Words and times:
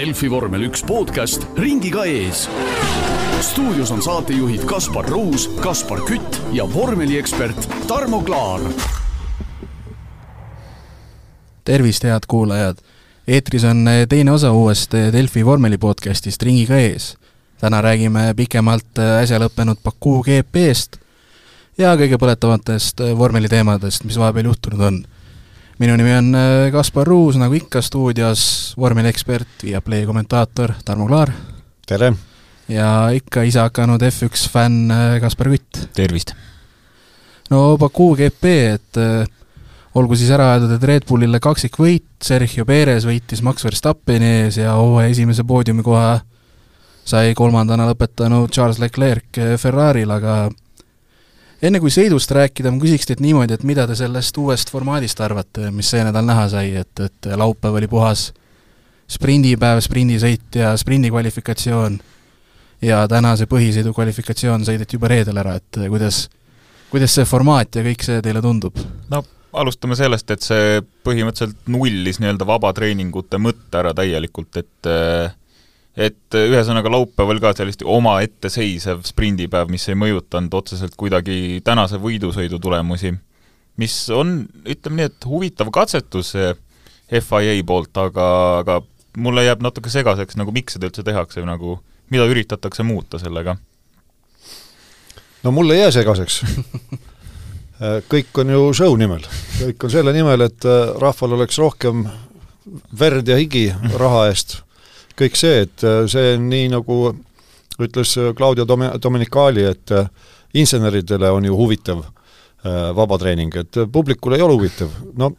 Delfi 0.00 0.30
vormel 0.32 0.62
üks 0.64 0.80
podcast 0.88 1.42
ringiga 1.60 2.06
ees. 2.08 2.46
stuudios 3.44 3.90
on 3.92 4.00
saatejuhid 4.00 4.62
Kaspar 4.64 5.04
Ruus, 5.04 5.44
Kaspar 5.60 6.00
Kütt 6.08 6.38
ja 6.56 6.64
vormeliekspert 6.64 7.68
Tarmo 7.88 8.22
Klaar. 8.24 8.64
tervist, 11.64 12.04
head 12.04 12.24
kuulajad! 12.28 12.80
eetris 13.28 13.64
on 13.64 13.84
teine 14.08 14.32
osa 14.32 14.52
uuest 14.52 14.96
Delfi 15.12 15.44
vormeli 15.44 15.78
podcastist 15.78 16.42
Ringiga 16.42 16.80
ees. 16.80 17.18
täna 17.60 17.82
räägime 17.82 18.32
pikemalt 18.36 19.04
äsja 19.20 19.38
lõppenud 19.38 19.84
Baku 19.84 20.22
GP-st 20.22 20.96
ja 21.78 21.92
kõige 21.96 22.16
põletavatest 22.16 23.04
vormeliteemadest, 23.18 24.08
mis 24.08 24.16
vahepeal 24.16 24.48
juhtunud 24.48 24.80
on 24.80 25.02
minu 25.80 25.96
nimi 25.96 26.12
on 26.12 26.34
äh, 26.36 26.68
Kaspar 26.72 27.08
Ruus, 27.08 27.38
nagu 27.40 27.56
ikka 27.56 27.80
stuudios 27.82 28.74
vormeliekspert, 28.78 29.62
Viaplay 29.64 30.04
kommentaator 30.06 30.74
Tarmo 30.84 31.06
Klaar. 31.08 31.32
tere! 31.88 32.12
ja 32.68 33.08
ikka 33.16 33.42
ise 33.48 33.62
hakanud 33.64 34.02
F1 34.04 34.48
fänn 34.52 34.90
äh, 34.92 35.16
Kaspar 35.22 35.48
Kütt. 35.48 35.86
tervist! 35.96 36.34
no 37.50 37.78
Baku 37.80 38.12
GP, 38.18 38.52
et 38.74 39.00
äh, 39.00 39.24
olgu 39.96 40.20
siis 40.20 40.28
ära 40.36 40.52
öeldud, 40.52 40.76
et 40.76 40.84
Red 40.84 41.08
Bullile 41.08 41.40
kaksikvõit, 41.40 42.10
Sergio 42.22 42.68
Perez 42.68 43.08
võitis 43.08 43.40
Max 43.42 43.64
Verstappeni 43.64 44.34
ees 44.42 44.60
ja 44.60 44.76
hooaja 44.76 45.14
esimese 45.14 45.48
poodiumikoha 45.48 46.18
sai 47.08 47.32
kolmandana 47.34 47.88
lõpetanud 47.88 48.52
Charles 48.52 48.82
Leclerc 48.84 49.40
Ferrari'l, 49.56 50.12
aga 50.12 50.42
enne 51.62 51.80
kui 51.82 51.92
sõidust 51.92 52.30
rääkida, 52.34 52.72
ma 52.72 52.82
küsiks 52.82 53.08
teilt 53.08 53.22
niimoodi, 53.24 53.56
et 53.56 53.64
mida 53.68 53.86
te 53.88 53.96
sellest 53.98 54.36
uuest 54.40 54.72
formaadist 54.72 55.20
arvate, 55.20 55.70
mis 55.74 55.90
see 55.92 56.04
nädal 56.06 56.26
näha 56.26 56.46
sai, 56.52 56.74
et, 56.82 56.92
et 57.04 57.30
laupäev 57.36 57.80
oli 57.80 57.88
puhas 57.90 58.30
sprindipäev, 59.10 59.80
sprindisõit 59.84 60.60
ja 60.60 60.72
sprindi 60.78 61.10
kvalifikatsioon 61.10 61.98
ja 62.86 63.02
täna 63.10 63.34
see 63.36 63.50
põhisõidu 63.50 63.92
kvalifikatsioon 63.96 64.64
sõideti 64.68 64.96
juba 64.96 65.10
reedel 65.12 65.40
ära, 65.42 65.56
et 65.60 65.82
kuidas, 65.82 66.24
kuidas 66.92 67.18
see 67.18 67.28
formaat 67.28 67.76
ja 67.76 67.84
kõik 67.86 68.06
see 68.06 68.22
teile 68.24 68.42
tundub? 68.44 68.78
no 69.10 69.24
alustame 69.52 69.98
sellest, 69.98 70.30
et 70.30 70.46
see 70.46 70.78
põhimõtteliselt 71.04 71.68
nullis 71.74 72.20
nii-öelda 72.22 72.46
vabatreeningute 72.46 73.40
mõtte 73.42 73.80
ära 73.82 73.92
täielikult, 73.98 74.62
et 74.62 74.90
et 75.96 76.36
ühesõnaga 76.36 76.90
laupäeval 76.92 77.40
ka 77.42 77.52
sellist 77.58 77.82
omaetteseisev 77.82 79.02
sprindipäev, 79.08 79.70
mis 79.72 79.88
ei 79.90 79.98
mõjutanud 79.98 80.54
otseselt 80.54 80.94
kuidagi 80.98 81.60
tänase 81.66 81.98
võidusõidu 82.02 82.60
tulemusi, 82.62 83.12
mis 83.80 83.96
on, 84.14 84.44
ütleme 84.68 85.00
nii, 85.02 85.10
et 85.10 85.26
huvitav 85.26 85.72
katsetus 85.74 86.34
FIA 87.10 87.56
poolt, 87.66 87.96
aga, 87.98 88.26
aga 88.62 88.78
mulle 89.18 89.44
jääb 89.44 89.64
natuke 89.66 89.90
segaseks, 89.90 90.38
nagu 90.38 90.54
miks 90.54 90.76
seda 90.76 90.90
üldse 90.90 91.04
tehakse, 91.06 91.42
nagu 91.46 91.80
mida 92.10 92.26
üritatakse 92.30 92.86
muuta 92.86 93.18
sellega? 93.18 93.56
no 95.42 95.50
mulle 95.56 95.74
ei 95.74 95.86
jää 95.86 95.92
segaseks. 96.00 96.42
Kõik 98.12 98.36
on 98.42 98.50
ju 98.52 98.64
show 98.76 98.92
nimel, 99.00 99.22
kõik 99.56 99.86
on 99.86 99.92
selle 99.94 100.12
nimel, 100.12 100.42
et 100.44 100.66
rahval 101.00 101.38
oleks 101.38 101.56
rohkem 101.56 102.02
verd 102.92 103.24
ja 103.24 103.38
higi 103.40 103.70
raha 103.96 104.26
eest 104.28 104.58
kõik 105.20 105.38
see, 105.38 105.64
et 105.66 105.84
äh, 105.86 106.04
see 106.10 106.36
nii, 106.40 106.70
nagu 106.72 107.00
ütles 107.80 108.14
äh, 108.20 108.32
Claudio 108.36 108.66
Dom-, 108.68 108.88
Domenicali, 109.02 109.66
et 109.68 109.92
äh, 109.94 110.08
inseneridele 110.54 111.30
on 111.30 111.46
ju 111.46 111.58
huvitav 111.58 112.06
vabatreening, 112.60 113.54
et 113.56 113.76
publikule 113.88 114.36
ei 114.36 114.42
ole 114.44 114.52
huvitav. 114.52 114.90
no 115.16 115.30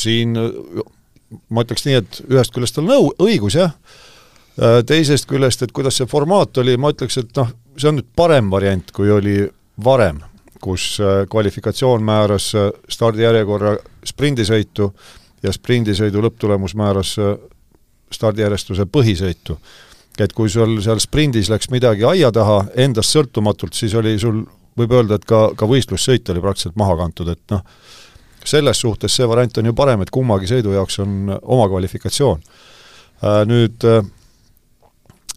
siin 0.00 0.30
ma 0.32 1.64
ütleks 1.66 1.84
nii, 1.84 1.98
et 2.00 2.20
ühest 2.30 2.54
küljest 2.54 2.78
on 2.80 2.86
nõu-, 2.88 3.10
õigus 3.20 3.58
jah, 3.58 3.74
teisest 4.88 5.28
küljest, 5.28 5.66
et 5.66 5.74
kuidas 5.76 5.98
see 6.00 6.08
formaat 6.08 6.56
oli, 6.62 6.78
ma 6.80 6.94
ütleks, 6.94 7.18
et 7.20 7.36
noh, 7.36 7.50
see 7.76 7.90
on 7.90 7.98
nüüd 7.98 8.08
parem 8.16 8.48
variant, 8.48 8.88
kui 8.96 9.12
oli 9.12 9.34
varem, 9.84 10.22
kus 10.64 10.94
kvalifikatsioon 11.28 12.06
määras 12.08 12.48
stardijärjekorra 12.88 13.74
sprindisõitu 14.08 14.88
ja 15.44 15.52
sprindisõidu 15.52 16.24
lõpptulemus 16.24 16.72
määras 16.78 17.18
stardijärjestuse 18.12 18.86
põhisõitu. 18.86 19.58
et 20.18 20.32
kui 20.32 20.48
sul 20.48 20.78
seal 20.80 21.00
sprindis 21.00 21.50
läks 21.52 21.68
midagi 21.68 22.04
aia 22.08 22.30
taha 22.32 22.66
endast 22.74 23.12
sõltumatult, 23.12 23.74
siis 23.76 23.94
oli 23.94 24.14
sul, 24.18 24.46
võib 24.76 24.92
öelda, 24.96 25.18
et 25.18 25.24
ka, 25.28 25.50
ka 25.56 25.66
võistlussõit 25.68 26.30
oli 26.32 26.40
praktiliselt 26.40 26.76
maha 26.80 26.96
kantud, 26.96 27.28
et 27.28 27.52
noh, 27.52 27.60
selles 28.46 28.80
suhtes 28.80 29.12
see 29.12 29.26
variant 29.28 29.58
on 29.58 29.68
ju 29.68 29.74
parem, 29.76 30.00
et 30.02 30.12
kummagi 30.14 30.48
sõidu 30.48 30.72
jaoks 30.72 31.00
on 31.04 31.34
oma 31.42 31.66
kvalifikatsioon. 31.68 32.42
Äh, 33.24 33.42
nüüd 33.48 33.84
äh, 33.84 34.02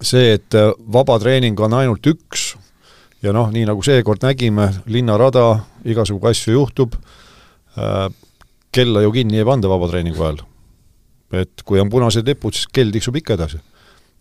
see, 0.02 0.36
et 0.38 0.56
äh, 0.56 0.72
vaba 0.94 1.18
treening 1.20 1.60
on 1.60 1.76
ainult 1.76 2.08
üks 2.08 2.54
ja 3.24 3.34
noh, 3.36 3.50
nii 3.52 3.66
nagu 3.68 3.84
seekord 3.84 4.24
nägime, 4.24 4.70
linnarada, 4.88 5.66
igasugu 5.84 6.30
asju 6.30 6.56
juhtub, 6.56 6.96
kella 8.76 9.02
ju 9.04 9.12
kinni 9.12 9.40
ei 9.40 9.46
panda 9.48 9.70
vabatreeningu 9.72 10.24
ajal 10.24 10.40
et 11.34 11.64
kui 11.66 11.80
on 11.80 11.90
punased 11.90 12.28
lipud, 12.28 12.54
siis 12.54 12.68
kell 12.74 12.92
tiksub 12.92 13.16
ikka 13.16 13.34
edasi. 13.34 13.60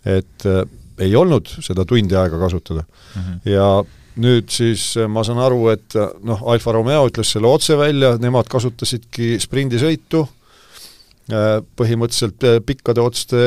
et 0.05 0.47
äh, 0.47 0.65
ei 0.99 1.15
olnud 1.17 1.49
seda 1.63 1.85
tundi 1.85 2.17
aega 2.17 2.39
kasutada 2.39 2.83
mm. 2.83 3.23
-hmm. 3.23 3.51
ja 3.51 3.85
nüüd 4.19 4.51
siis 4.53 4.91
äh, 4.99 5.09
ma 5.11 5.25
saan 5.27 5.41
aru, 5.43 5.69
et 5.75 5.97
äh, 5.97 6.11
noh, 6.27 6.43
Alfa 6.51 6.75
Romeo 6.75 7.07
ütles 7.09 7.33
selle 7.35 7.51
otse 7.51 7.79
välja, 7.79 8.17
nemad 8.21 8.49
kasutasidki 8.51 9.37
sprindisõitu 9.43 10.25
äh, 10.25 11.49
põhimõtteliselt 11.79 12.67
pikkade 12.67 13.05
otste 13.05 13.45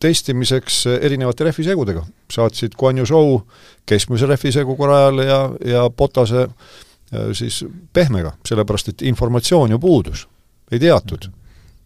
testimiseks 0.00 0.86
erinevate 0.98 1.48
rehvisegudega. 1.48 2.04
saatsid 2.32 2.76
Guan 2.78 2.98
Yu 2.98 3.06
Zhou 3.06 3.40
keskmise 3.86 4.26
rehviseguga 4.26 4.86
rajale 4.86 5.24
ja, 5.26 5.40
ja 5.64 5.88
Potase 5.90 6.48
siis 7.32 7.62
pehmega, 7.92 8.34
sellepärast 8.44 8.90
et 8.92 9.02
informatsioon 9.08 9.70
ju 9.72 9.78
puudus, 9.80 10.26
ei 10.70 10.78
teatud 10.78 11.24
mm. 11.24 11.30
-hmm 11.30 11.37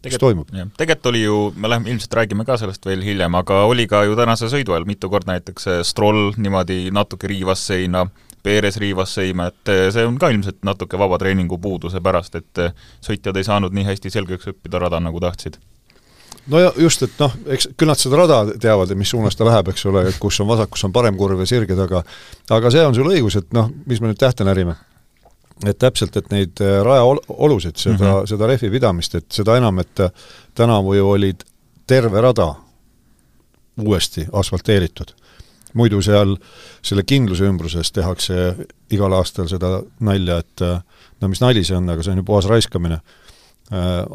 mis 0.03 0.19
toimub. 0.19 0.49
tegelikult 0.77 1.11
oli 1.11 1.23
ju, 1.23 1.37
me 1.55 1.71
läheme, 1.71 1.89
ilmselt 1.93 2.13
räägime 2.19 2.45
ka 2.45 2.57
sellest 2.61 2.85
veel 2.85 3.03
hiljem, 3.05 3.35
aga 3.39 3.63
oli 3.69 3.87
ka 3.87 4.03
ju 4.07 4.17
tänase 4.19 4.49
sõidu 4.51 4.75
ajal 4.75 4.87
mitu 4.89 5.09
korda 5.09 5.33
näiteks 5.33 5.69
Stroll 5.87 6.33
niimoodi 6.37 6.91
natuke 6.91 7.27
riivas 7.31 7.63
seina, 7.67 8.07
Perez 8.43 8.77
riivas 8.77 9.13
seina, 9.15 9.47
et 9.47 9.71
eh, 9.71 9.85
see 9.95 10.03
on 10.03 10.17
ka 10.19 10.27
ilmselt 10.33 10.65
natuke 10.67 10.99
vaba 10.99 11.19
treeningu 11.21 11.57
puuduse 11.63 12.01
pärast, 12.03 12.35
et 12.35 12.59
eh, 12.59 12.73
sõitjad 13.05 13.39
ei 13.39 13.47
saanud 13.47 13.75
nii 13.75 13.87
hästi 13.87 14.11
selgeks 14.11 14.51
õppida 14.51 14.81
rada, 14.83 14.99
nagu 14.99 15.21
tahtsid. 15.23 15.61
No 16.51 16.59
ja 16.59 16.73
just, 16.75 17.05
et 17.05 17.13
noh, 17.23 17.31
eks 17.55 17.69
küll 17.79 17.87
nad 17.87 17.99
seda 17.99 18.19
rada 18.19 18.41
teavad, 18.59 18.91
et 18.91 18.99
mis 18.99 19.13
suunas 19.13 19.37
ta 19.39 19.47
läheb, 19.47 19.69
eks 19.71 19.85
ole, 19.87 20.09
kus 20.19 20.41
on 20.43 20.49
vasak, 20.49 20.73
kus 20.75 20.83
on 20.83 20.91
parem 20.91 21.15
kurv 21.15 21.39
ja 21.39 21.47
sirged, 21.47 21.79
aga 21.79 22.03
aga 22.51 22.71
see 22.73 22.83
on 22.83 22.97
sul 22.97 23.07
õigus, 23.13 23.39
et 23.39 23.55
noh, 23.55 23.71
mis 23.87 24.03
me 24.03 24.11
nüüd 24.11 24.19
tähte 24.19 24.43
närime 24.43 24.75
et 25.69 25.79
täpselt, 25.79 26.17
et 26.17 26.29
neid 26.33 26.61
äh, 26.63 26.81
rajaolusid, 26.85 27.77
seda 27.79 27.97
mm, 27.97 28.03
-hmm. 28.03 28.29
seda 28.29 28.47
rehvi 28.47 28.69
pidamist, 28.73 29.15
et 29.15 29.31
seda 29.31 29.57
enam, 29.57 29.79
et 29.79 29.99
äh, 29.99 30.11
tänavu 30.55 30.93
ju 30.93 31.09
olid 31.09 31.43
terve 31.87 32.21
rada 32.21 32.55
uuesti 33.81 34.27
asfalteeritud. 34.31 35.13
muidu 35.73 36.01
seal 36.05 36.35
selle 36.85 37.03
kindluse 37.03 37.47
ümbruses 37.49 37.89
tehakse 37.91 38.33
igal 38.91 39.13
aastal 39.13 39.47
seda 39.49 39.81
nalja, 39.99 40.37
et 40.37 40.61
äh, 40.61 40.81
no 41.21 41.27
mis 41.27 41.41
nali 41.41 41.63
see 41.63 41.77
on, 41.77 41.89
aga 41.89 42.03
see 42.03 42.11
on 42.11 42.17
ju 42.17 42.23
puhas 42.23 42.45
raiskamine. 42.45 42.99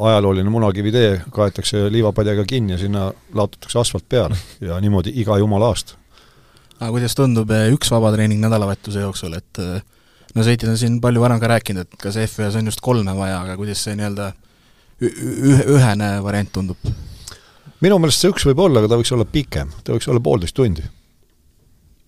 ajalooline 0.00 0.50
munakivitee 0.50 1.22
kaetakse 1.32 1.92
liivapadjaga 1.92 2.44
kinni 2.44 2.72
ja 2.72 2.78
sinna 2.78 3.12
laotatakse 3.34 3.78
asfalt 3.78 4.04
peale 4.08 4.36
ja 4.68 4.80
niimoodi 4.80 5.12
iga 5.14 5.38
jumala 5.38 5.66
aasta. 5.66 5.94
aga 6.80 6.90
kuidas 6.90 7.14
tundub 7.14 7.50
üks 7.50 7.90
vabatreening 7.90 8.40
nädalavahetuse 8.40 9.00
jooksul, 9.00 9.34
et 9.34 9.58
no 10.36 10.44
sõitjad 10.46 10.72
on 10.72 10.78
siin 10.80 11.00
palju 11.04 11.22
varem 11.22 11.40
ka 11.40 11.50
rääkinud, 11.54 11.88
et 11.88 12.00
kas 12.00 12.18
F1-s 12.20 12.58
on 12.60 12.68
just 12.70 12.82
kolme 12.84 13.14
vaja, 13.16 13.40
aga 13.44 13.56
kuidas 13.60 13.82
see 13.84 13.96
nii-öelda 13.98 14.32
ühe, 15.00 15.64
ühene 15.76 16.10
variant 16.24 16.52
tundub? 16.52 16.90
minu 17.84 17.98
meelest 18.02 18.22
see 18.22 18.32
üks 18.32 18.46
võib 18.48 18.62
olla, 18.66 18.82
aga 18.82 18.92
ta 18.92 19.00
võiks 19.00 19.12
olla 19.14 19.26
pikem, 19.28 19.70
ta 19.84 19.94
võiks 19.94 20.08
olla 20.10 20.22
poolteist 20.24 20.56
tundi. 20.58 20.84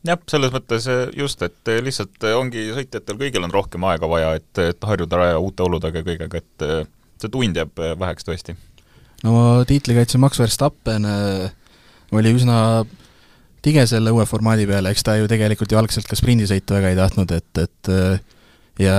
jah, 0.07 0.19
selles 0.31 0.53
mõttes 0.55 0.89
eh, 0.91 1.05
just, 1.17 1.43
et 1.47 1.71
eh, 1.71 1.83
lihtsalt 1.85 2.27
eh, 2.27 2.37
ongi 2.37 2.67
sõitjatel 2.77 3.21
kõigil 3.21 3.47
on 3.47 3.55
rohkem 3.55 3.87
aega 3.91 4.11
vaja, 4.11 4.35
et, 4.41 4.65
et 4.65 4.91
harjuda 4.91 5.23
raja 5.23 5.39
uute 5.39 5.67
oludega 5.67 6.03
ja 6.03 6.09
kõigega, 6.09 6.43
et 6.43 6.67
see 7.21 7.33
tund 7.33 7.57
jääb 7.57 7.85
väheks 8.01 8.27
tõesti. 8.27 8.57
no 9.25 9.63
tiitlikaitse 9.69 10.19
Max 10.19 10.41
Verstappen 10.41 11.07
oli 12.11 12.33
üsna 12.35 12.57
tige 13.65 13.87
selle 13.89 14.13
uue 14.15 14.27
formaadi 14.29 14.67
peale, 14.69 14.93
eks 14.93 15.05
ta 15.07 15.17
ju 15.19 15.29
tegelikult 15.31 15.73
ju 15.73 15.79
algselt 15.81 16.09
ka 16.09 16.19
sprindisõitu 16.19 16.77
väga 16.77 16.93
ei 16.93 16.99
tahtnud, 16.99 17.33
et, 17.37 17.63
et 17.65 17.91
ja 18.81 18.97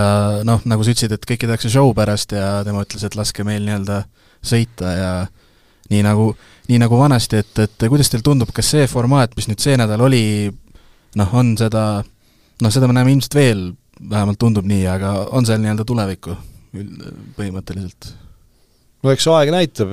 noh, 0.48 0.62
nagu 0.70 0.86
sa 0.86 0.94
ütlesid, 0.94 1.16
et 1.16 1.28
kõike 1.28 1.48
tehakse 1.50 1.72
show 1.74 1.94
pärast 1.98 2.36
ja 2.36 2.62
tema 2.68 2.84
ütles, 2.86 3.06
et 3.06 3.18
laske 3.18 3.46
meil 3.48 3.64
nii-öelda 3.66 4.04
sõita 4.46 4.94
ja 4.96 5.12
nii 5.92 6.02
nagu, 6.06 6.32
nii 6.70 6.80
nagu 6.82 7.00
vanasti, 7.00 7.42
et, 7.42 7.64
et 7.66 7.88
kuidas 7.90 8.12
teile 8.12 8.26
tundub, 8.26 8.52
kas 8.56 8.72
see 8.76 8.88
formaat, 8.90 9.36
mis 9.38 9.50
nüüd 9.50 9.64
see 9.64 9.78
nädal 9.80 10.04
oli, 10.06 10.24
noh, 11.20 11.38
on 11.38 11.56
seda, 11.60 11.86
noh, 12.62 12.74
seda 12.74 12.90
me 12.90 12.98
näeme 12.98 13.16
ilmselt 13.16 13.38
veel, 13.38 13.68
vähemalt 14.02 14.40
tundub 14.42 14.68
nii, 14.70 14.86
aga 14.90 15.14
on 15.36 15.48
seal 15.48 15.62
nii-öelda 15.62 15.86
tulevikku 15.88 16.38
põhimõtteliselt? 17.38 18.14
no 19.02 19.12
eks 19.12 19.28
aeg 19.34 19.52
näitab, 19.54 19.92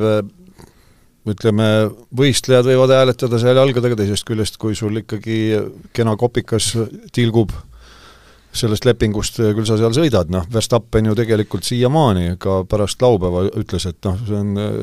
ütleme, 1.32 1.68
võistlejad 2.16 2.66
võivad 2.68 2.92
hääletada 2.94 3.40
seal 3.40 3.58
jalgadega, 3.58 3.98
teisest 3.98 4.26
küljest 4.28 4.58
kui 4.60 4.76
sul 4.78 5.02
ikkagi 5.02 5.38
kena 5.96 6.16
kopikas 6.20 6.72
tilgub 7.14 7.52
sellest 8.58 8.86
lepingust, 8.88 9.38
küll 9.38 9.66
sa 9.68 9.76
seal 9.78 9.94
sõidad, 9.96 10.30
noh, 10.32 10.46
Verstappen 10.52 11.10
ju 11.10 11.16
tegelikult 11.18 11.66
siiamaani 11.68 12.38
ka 12.40 12.62
pärast 12.68 13.02
laupäeva 13.04 13.46
ütles, 13.60 13.86
et 13.90 13.98
noh, 14.08 14.18
see 14.26 14.38
on 14.38 14.60
äh, 14.62 14.76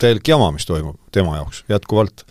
täielik 0.00 0.28
jama, 0.28 0.50
mis 0.54 0.66
toimub 0.68 0.98
tema 1.14 1.38
jaoks 1.40 1.64
jätkuvalt. 1.70 2.24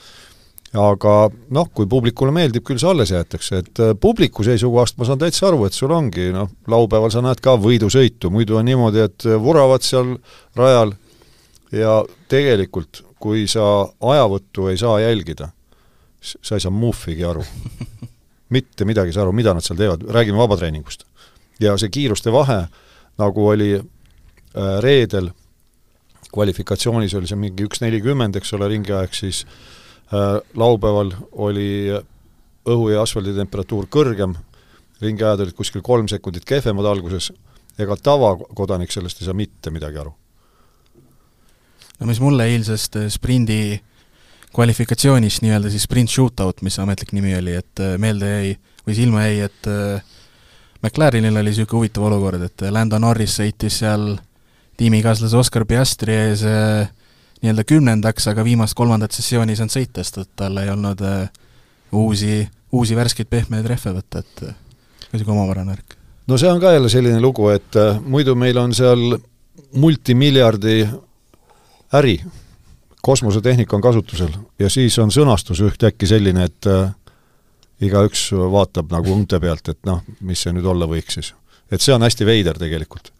aga 0.73 1.29
noh, 1.53 1.67
kui 1.69 1.85
publikule 1.85 2.31
meeldib, 2.33 2.63
küll 2.65 2.79
see 2.81 2.89
alles 2.89 3.11
jäetakse, 3.13 3.59
et 3.61 3.81
äh, 3.83 3.93
publiku 3.93 4.45
seisukohast 4.47 4.97
ma 4.97 5.05
saan 5.05 5.21
täitsa 5.21 5.49
aru, 5.51 5.65
et 5.67 5.77
sul 5.77 5.93
ongi 5.93 6.31
noh, 6.33 6.49
laupäeval 6.67 7.13
sa 7.13 7.21
näed 7.21 7.43
ka 7.43 7.57
võidusõitu, 7.61 8.31
muidu 8.33 8.57
on 8.57 8.65
niimoodi, 8.71 9.03
et 9.05 9.27
vuravad 9.43 9.85
seal 9.85 10.15
rajal 10.57 10.95
ja 11.73 11.99
tegelikult, 12.31 13.03
kui 13.23 13.45
sa 13.47 13.87
ajavõttu 14.03 14.67
ei 14.67 14.77
saa 14.77 14.99
jälgida, 14.99 15.53
sa 16.19 16.57
ei 16.57 16.63
saa 16.63 16.73
muhvigi 16.73 17.23
aru 17.23 17.45
mitte 18.53 18.85
midagi 18.85 19.11
ei 19.11 19.17
saa 19.17 19.25
aru, 19.25 19.35
mida 19.35 19.53
nad 19.55 19.65
seal 19.65 19.79
teevad, 19.79 20.05
räägime 20.13 20.37
vabatreeningust. 20.41 21.05
ja 21.61 21.75
see 21.77 21.91
kiiruste 21.93 22.31
vahe, 22.33 22.63
nagu 23.21 23.45
oli 23.47 23.69
äh, 23.77 23.83
reedel, 24.83 25.29
kvalifikatsioonis 26.33 27.13
oli 27.19 27.29
see 27.29 27.39
mingi 27.39 27.67
üks 27.67 27.83
nelikümmend, 27.83 28.35
eks 28.39 28.55
ole, 28.57 28.67
ringiaeg, 28.73 29.13
siis 29.15 29.43
äh, 29.45 30.39
laupäeval 30.59 31.13
oli 31.45 31.69
õhu 32.69 32.89
ja 32.93 33.03
asfaldi 33.05 33.35
temperatuur 33.37 33.87
kõrgem, 33.91 34.35
ringiajad 35.03 35.45
olid 35.45 35.57
kuskil 35.57 35.85
kolm 35.85 36.09
sekundit 36.11 36.45
kehvemad 36.49 36.89
alguses, 36.89 37.31
ega 37.79 37.97
tavakodanik 38.09 38.91
sellest 38.93 39.21
ei 39.21 39.29
saa 39.29 39.37
mitte 39.37 39.73
midagi 39.73 40.01
aru. 40.03 40.13
No 41.99 42.09
mis 42.09 42.19
mulle 42.23 42.47
eilsest 42.51 42.97
sprindi 43.13 43.59
äh, 43.73 43.81
kvalifikatsioonist 44.53 45.41
nii-öelda 45.41 45.71
siis 45.73 45.87
sprint 45.87 46.09
shootout, 46.09 46.61
mis 46.61 46.77
ametlik 46.79 47.13
nimi 47.15 47.33
oli, 47.37 47.55
et 47.57 47.81
äh, 47.81 47.95
meelde 48.01 48.29
jäi 48.29 48.51
või 48.87 48.97
silma 48.97 49.25
jäi, 49.25 49.39
et 49.47 49.69
äh, 49.71 50.03
McLarenil 50.83 51.39
oli 51.39 51.49
niisugune 51.49 51.79
huvitav 51.79 52.05
olukord, 52.09 52.43
et 52.45 52.65
Lando 52.69 52.99
Norris 52.99 53.37
sõitis 53.39 53.79
seal 53.81 54.11
tiimikaaslase 54.77 55.37
Oscar 55.39 55.65
Piastri 55.69 56.15
ees 56.27 56.43
nii-öelda 56.43 57.63
kümnendaks, 57.67 58.27
aga 58.29 58.43
viimast 58.45 58.75
kolmandat 58.77 59.15
sessiooni 59.15 59.55
ei 59.55 59.59
saanud 59.59 59.73
sõita, 59.73 60.03
sest 60.03 60.19
et 60.25 60.31
tal 60.41 60.59
ei 60.59 60.69
olnud 60.73 61.01
uusi, 61.95 62.41
uusi 62.75 62.97
värskeid 62.97 63.29
pehmeid 63.31 63.69
rehve 63.69 63.95
võtta, 63.95 64.21
et 64.25 64.43
niisugune 65.13 65.37
omapärane 65.39 65.71
värk. 65.71 65.95
no 66.27 66.37
see 66.37 66.51
on 66.51 66.59
ka 66.59 66.73
jälle 66.75 66.91
selline 66.91 67.21
lugu, 67.23 67.47
et 67.53 67.79
muidu 68.03 68.35
meil 68.35 68.59
on 68.59 68.75
seal 68.75 69.17
multimiljardi 69.79 70.83
äri 71.93 72.17
kosmosetehnika 73.03 73.75
on 73.75 73.81
kasutusel 73.81 74.29
ja 74.59 74.69
siis 74.69 74.95
on 74.99 75.11
sõnastus 75.11 75.59
ühtäkki 75.63 76.07
selline, 76.07 76.45
et 76.47 76.67
äh, 76.71 76.93
igaüks 77.83 78.29
vaatab 78.31 78.93
nagu 78.93 79.11
unte 79.11 79.39
pealt, 79.43 79.67
et 79.73 79.81
noh, 79.87 79.99
mis 80.23 80.39
see 80.43 80.53
nüüd 80.55 80.67
olla 80.69 80.87
võiks 80.87 81.19
siis. 81.19 81.33
et 81.71 81.81
see 81.81 81.95
on 81.95 82.05
hästi 82.05 82.25
veider 82.25 82.59
tegelikult. 82.59 83.11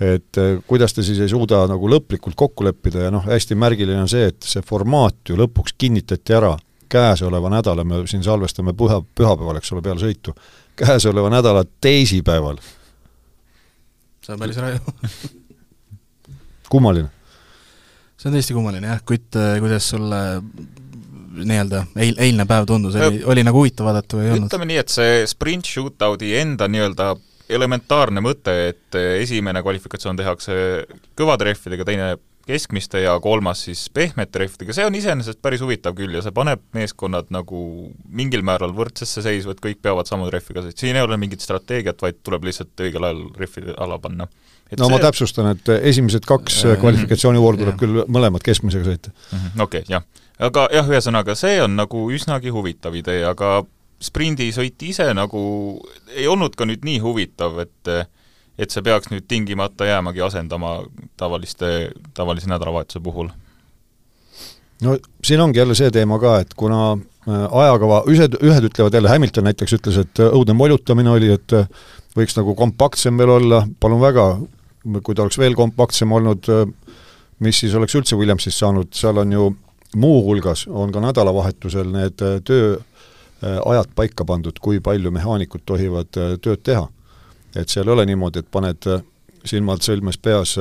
et 0.00 0.40
äh, 0.40 0.56
kuidas 0.66 0.96
te 0.96 1.02
siis 1.02 1.20
ei 1.20 1.28
suuda 1.28 1.66
nagu 1.68 1.90
lõplikult 1.92 2.36
kokku 2.36 2.64
leppida 2.64 3.04
ja 3.04 3.10
noh, 3.12 3.26
hästi 3.26 3.54
märgiline 3.54 4.00
on 4.06 4.08
see, 4.08 4.30
et 4.32 4.40
see 4.42 4.64
formaat 4.64 5.20
ju 5.28 5.36
lõpuks 5.36 5.76
kinnitati 5.78 6.38
ära 6.40 6.56
käesoleva 6.88 7.50
nädala, 7.52 7.84
me 7.84 8.06
siin 8.08 8.24
salvestame 8.24 8.72
püha, 8.72 9.02
pühapäeval, 9.14 9.60
eks 9.60 9.74
ole, 9.74 9.84
peale 9.84 10.00
sõitu, 10.00 10.32
käesoleva 10.76 11.28
nädala 11.36 11.66
teisipäeval. 11.84 12.56
see 14.24 14.32
on 14.32 14.40
päris 14.40 14.56
raju 14.56 14.80
kummaline 16.72 17.17
see 18.18 18.30
on 18.30 18.36
tõesti 18.36 18.56
kummaline 18.56 18.90
jah, 18.90 19.00
Kutt, 19.06 19.38
äh, 19.38 19.56
kuidas 19.62 19.88
sulle 19.94 20.20
nii-öelda 21.38 21.84
eil-, 22.02 22.18
eilne 22.28 22.46
päev 22.50 22.66
tundus, 22.68 22.96
oli, 22.98 23.22
oli 23.30 23.44
nagu 23.46 23.62
huvitav 23.62 23.88
vaadata 23.88 24.18
või 24.18 24.26
ei 24.26 24.34
olnud? 24.34 24.50
ütleme 24.50 24.68
nii, 24.72 24.80
et 24.82 24.92
see 24.92 25.24
sprint 25.30 25.70
shootout'i 25.70 26.34
enda 26.40 26.68
nii-öelda 26.70 27.12
elementaarne 27.48 28.20
mõte, 28.20 28.54
et 28.72 28.96
esimene 29.22 29.62
kvalifikatsioon 29.64 30.18
tehakse 30.18 30.56
kõvade 31.16 31.46
rehvidega, 31.48 31.86
teine 31.88 32.08
keskmiste 32.48 33.02
ja 33.04 33.14
kolmas 33.22 33.66
siis 33.68 33.84
pehmete 33.94 34.42
rehvidega, 34.42 34.74
see 34.76 34.86
on 34.88 34.96
iseenesest 34.96 35.42
päris 35.44 35.62
huvitav 35.64 35.96
küll 35.98 36.16
ja 36.16 36.24
see 36.24 36.34
paneb 36.34 36.62
meeskonnad 36.76 37.28
nagu 37.34 37.62
mingil 38.08 38.44
määral 38.46 38.72
võrdsesse 38.76 39.24
seisu, 39.24 39.52
et 39.52 39.62
kõik 39.64 39.82
peavad 39.84 40.08
samade 40.08 40.32
rehviga 40.36 40.64
sõitma, 40.64 40.80
siin 40.80 40.98
ei 40.98 41.04
ole 41.04 41.20
mingit 41.20 41.44
strateegiat, 41.44 42.00
vaid 42.04 42.22
tuleb 42.26 42.48
lihtsalt 42.48 42.86
õigel 42.86 43.08
ajal 43.08 43.24
rehvi 43.38 43.66
alla 43.76 44.00
panna 44.02 44.28
et 44.68 44.78
no 44.78 44.88
see... 44.88 44.94
ma 44.94 45.00
täpsustan, 45.02 45.50
et 45.54 45.72
esimesed 45.78 46.28
kaks 46.28 46.60
äh, 46.66 46.76
kvalifikatsioonivooru 46.80 47.62
tuleb 47.62 47.80
küll 47.80 48.02
mõlemad 48.12 48.44
keskmisega 48.44 48.88
sõita. 48.88 49.14
Mhm, 49.32 49.64
okei 49.64 49.84
jah. 49.88 50.04
aga 50.38 50.68
jah, 50.74 50.92
ühesõnaga 50.92 51.36
see 51.38 51.58
on 51.64 51.76
nagu 51.78 52.04
üsnagi 52.14 52.52
huvitav 52.54 52.96
idee, 52.98 53.22
aga 53.28 53.62
sprindisõit 54.04 54.82
ise 54.86 55.08
nagu 55.16 55.40
ei 56.14 56.28
olnud 56.30 56.54
ka 56.58 56.68
nüüd 56.68 56.84
nii 56.86 57.00
huvitav, 57.02 57.58
et 57.64 57.92
et 58.58 58.74
see 58.74 58.82
peaks 58.82 59.10
nüüd 59.12 59.26
tingimata 59.28 59.86
jäämagi 59.86 60.24
asendama 60.26 60.80
tavaliste, 61.16 61.92
tavalise 62.14 62.50
nädalavahetuse 62.50 63.00
puhul? 63.04 63.30
no 64.82 64.96
siin 65.24 65.40
ongi 65.40 65.58
jälle 65.58 65.74
see 65.78 65.90
teema 65.94 66.18
ka, 66.22 66.38
et 66.44 66.54
kuna 66.54 66.92
äh, 66.92 67.46
ajakava, 67.62 68.02
ühed, 68.10 68.38
ühed 68.42 68.68
ütlevad 68.70 68.94
jälle, 68.94 69.14
Hamilton 69.14 69.48
näiteks 69.50 69.78
ütles, 69.78 70.02
et 70.04 70.24
õudne 70.28 70.56
molutamine 70.58 71.10
oli, 71.10 71.32
et 71.34 71.56
võiks 72.18 72.36
nagu 72.38 72.54
kompaktsem 72.58 73.18
veel 73.18 73.36
olla, 73.38 73.62
palun 73.80 74.02
väga, 74.02 74.28
kui 75.02 75.14
ta 75.14 75.26
oleks 75.26 75.38
veel 75.38 75.56
kompaktsem 75.58 76.12
olnud, 76.12 76.46
mis 77.44 77.60
siis 77.62 77.74
oleks 77.78 77.94
üldse 77.98 78.16
Williamsist 78.18 78.58
saanud, 78.58 78.90
seal 78.94 79.18
on 79.22 79.32
ju 79.32 79.48
muuhulgas 79.96 80.66
on 80.68 80.92
ka 80.92 81.00
nädalavahetusel 81.00 81.88
need 81.92 82.22
äh, 82.22 82.38
tööajad 82.44 83.92
paika 83.96 84.26
pandud, 84.28 84.58
kui 84.60 84.80
palju 84.84 85.12
mehaanikud 85.14 85.64
tohivad 85.66 86.20
äh, 86.20 86.36
tööd 86.42 86.64
teha. 86.66 86.86
Et 87.58 87.68
seal 87.68 87.88
ei 87.88 87.94
ole 87.96 88.06
niimoodi, 88.06 88.42
et 88.42 88.50
paned 88.50 88.88
äh, 88.90 89.02
silmad 89.44 89.84
sõlmes 89.84 90.18
peas 90.22 90.56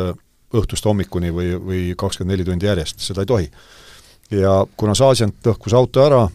õhtust 0.57 0.85
hommikuni 0.87 1.31
või, 1.35 1.55
või 1.59 1.81
kakskümmend 1.97 2.35
neli 2.35 2.45
tundi 2.47 2.69
järjest, 2.69 3.01
seda 3.03 3.23
ei 3.23 3.29
tohi. 3.29 3.49
ja 4.31 4.65
kuna 4.77 4.95
Saasjant 4.95 5.45
lõhkus 5.45 5.73
auto 5.75 6.03
ära 6.03 6.27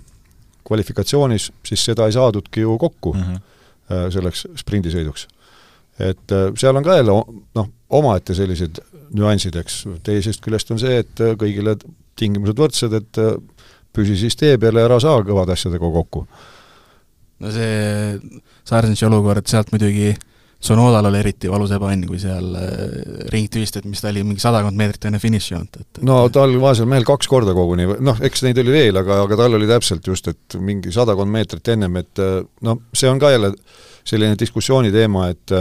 kvalifikatsioonis, 0.65 1.51
siis 1.67 1.85
seda 1.85 2.07
ei 2.07 2.13
saadudki 2.13 2.61
ju 2.61 2.77
kokku 2.79 3.15
mm 3.15 3.23
-hmm. 3.23 4.11
selleks 4.13 4.47
sprindisõiduks 4.57 5.27
et 6.01 6.33
äh, 6.33 6.49
seal 6.59 6.77
on 6.77 6.85
ka 6.85 6.97
jälle 6.97 7.15
noh, 7.59 7.69
omaette 7.93 8.35
sellised 8.35 8.81
nüansid, 9.13 9.57
eks, 9.61 9.83
teisest 10.07 10.43
küljest 10.45 10.73
on 10.73 10.81
see, 10.81 11.03
et 11.03 11.23
äh, 11.23 11.35
kõigile 11.39 11.77
tingimused 12.19 12.59
võrdsed, 12.59 12.97
et 12.97 13.21
äh, 13.21 13.35
püsi 13.93 14.17
siis 14.21 14.37
tee 14.39 14.57
peal 14.61 14.81
ja 14.81 14.87
ära 14.89 14.99
saa 15.03 15.21
kõvade 15.27 15.55
asjadega 15.57 15.93
kokku. 15.99 16.27
no 17.43 17.53
see 17.53 18.19
Sargentsi 18.65 19.07
olukord, 19.09 19.47
sealt 19.51 19.73
muidugi 19.75 20.15
Sonodal 20.63 21.09
oli 21.09 21.19
eriti 21.19 21.51
valus 21.51 21.73
ebaõnn, 21.75 22.05
kui 22.07 22.21
seal 22.23 22.53
ring 23.33 23.49
tühistati, 23.51 23.89
mis 23.91 24.03
ta 24.03 24.13
oli 24.13 24.23
mingi 24.23 24.43
sadakond 24.45 24.79
meetrit 24.79 25.09
enne 25.09 25.19
finišijoont, 25.19 25.79
et, 25.81 26.03
no 26.07 26.21
tal 26.31 26.55
vaesel 26.63 26.87
mehel 26.91 27.07
kaks 27.09 27.27
korda 27.31 27.55
koguni, 27.57 27.89
noh, 27.99 28.21
eks 28.23 28.45
neid 28.47 28.61
oli 28.63 28.75
veel, 28.77 29.01
aga, 29.01 29.19
aga 29.25 29.39
tal 29.41 29.59
oli 29.59 29.67
täpselt 29.67 30.07
just, 30.07 30.31
et 30.31 30.59
mingi 30.63 30.95
sadakond 30.95 31.35
meetrit 31.35 31.73
ennem, 31.75 31.99
et 31.99 32.23
noh, 32.63 32.79
see 32.95 33.11
on 33.11 33.19
ka 33.23 33.33
jälle 33.35 33.51
selline 34.07 34.39
diskussiooni 34.39 34.93
teema, 34.95 35.27
et 35.35 35.57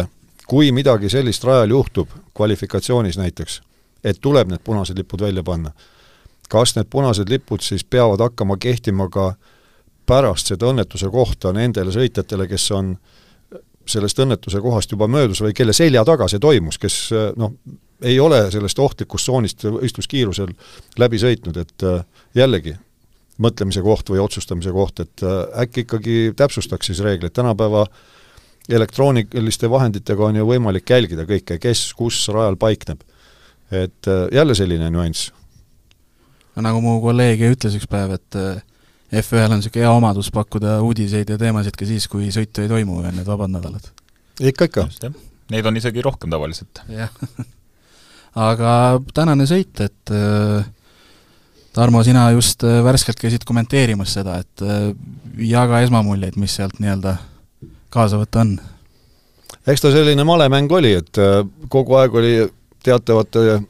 kui 0.52 0.70
midagi 0.76 1.10
sellist 1.10 1.50
rajal 1.50 1.74
juhtub, 1.74 2.14
kvalifikatsioonis 2.38 3.18
näiteks, 3.18 3.58
et 4.04 4.22
tuleb 4.22 4.54
need 4.54 4.62
punased 4.66 4.98
lipud 5.02 5.26
välja 5.26 5.42
panna, 5.48 5.74
kas 6.52 6.76
need 6.76 6.90
punased 6.92 7.30
lipud 7.32 7.64
siis 7.66 7.84
peavad 7.88 8.22
hakkama 8.22 8.60
kehtima 8.62 9.08
ka 9.10 9.32
pärast 10.06 10.52
seda 10.52 10.70
õnnetuse 10.70 11.10
kohta 11.10 11.54
nendele 11.56 11.94
sõitjatele, 11.96 12.46
kes 12.52 12.66
on 12.76 12.96
sellest 13.86 14.20
õnnetuse 14.20 14.62
kohast 14.62 14.92
juba 14.92 15.08
möödus 15.08 15.42
või 15.42 15.54
kelle 15.58 15.74
selja 15.74 16.04
taga 16.06 16.28
see 16.32 16.40
toimus, 16.40 16.78
kes 16.82 16.98
noh, 17.38 17.56
ei 18.02 18.20
ole 18.20 18.46
sellest 18.52 18.80
ohtlikust 18.80 19.28
tsoonist 19.28 19.66
võistluskiirusel 19.66 20.54
läbi 21.00 21.20
sõitnud, 21.22 21.58
et 21.62 21.86
äh, 21.86 22.02
jällegi, 22.38 22.76
mõtlemise 23.42 23.84
koht 23.86 24.10
või 24.10 24.22
otsustamise 24.24 24.74
koht, 24.76 25.04
et 25.04 25.26
äh, 25.26 25.44
äkki 25.66 25.86
ikkagi 25.86 26.18
täpsustaks 26.38 26.92
siis 26.92 27.02
reegleid, 27.06 27.34
tänapäeva 27.38 27.86
elektrooniliste 28.70 29.70
vahenditega 29.70 30.26
on 30.26 30.42
ju 30.42 30.48
võimalik 30.48 30.90
jälgida 30.90 31.26
kõike, 31.30 31.60
kes 31.62 31.92
kus 31.98 32.24
rajal 32.34 32.58
paikneb. 32.62 33.02
et 33.72 34.08
äh, 34.08 34.28
jälle 34.32 34.56
selline 34.56 34.90
nüanss. 34.90 35.32
nagu 36.56 36.82
mu 36.82 37.00
kolleeg 37.02 37.42
ütles 37.54 37.78
üks 37.78 37.88
päev, 37.88 38.18
et 38.18 38.36
F1-l 39.12 39.52
on 39.52 39.60
niisugune 39.60 39.84
hea 39.84 39.92
omadus 39.92 40.32
pakkuda 40.32 40.78
uudiseid 40.86 41.30
ja 41.34 41.38
teemasid 41.40 41.76
ka 41.76 41.88
siis, 41.88 42.08
kui 42.08 42.30
sõitu 42.32 42.64
ei 42.64 42.70
toimu 42.72 43.02
ja 43.04 43.12
need 43.12 43.28
vabad 43.28 43.52
nädalad. 43.52 43.90
ikka, 44.40 44.70
ikka. 44.72 45.12
Neid 45.52 45.66
on 45.68 45.78
isegi 45.78 46.02
rohkem 46.02 46.32
tavaliselt. 46.32 46.84
jah 46.90 47.12
aga 48.50 48.76
tänane 49.14 49.48
sõit, 49.50 49.76
et 49.84 50.14
äh, 50.16 50.70
Tarmo, 51.72 52.02
sina 52.04 52.26
just 52.36 52.64
värskelt 52.84 53.16
käisid 53.16 53.46
kommenteerimas 53.48 54.12
seda, 54.18 54.42
et 54.44 54.64
jaga 55.48 55.78
esmamuljeid, 55.86 56.36
mis 56.36 56.58
sealt 56.58 56.82
nii-öelda 56.84 57.14
kaasa 57.92 58.20
võtta 58.20 58.44
on? 58.44 58.58
eks 59.68 59.84
ta 59.84 59.92
selline 59.94 60.26
malemäng 60.28 60.72
oli, 60.74 60.94
et 61.00 61.20
äh, 61.22 61.42
kogu 61.72 61.96
aeg 62.00 62.16
oli 62.18 62.34
teatavate 62.84 63.62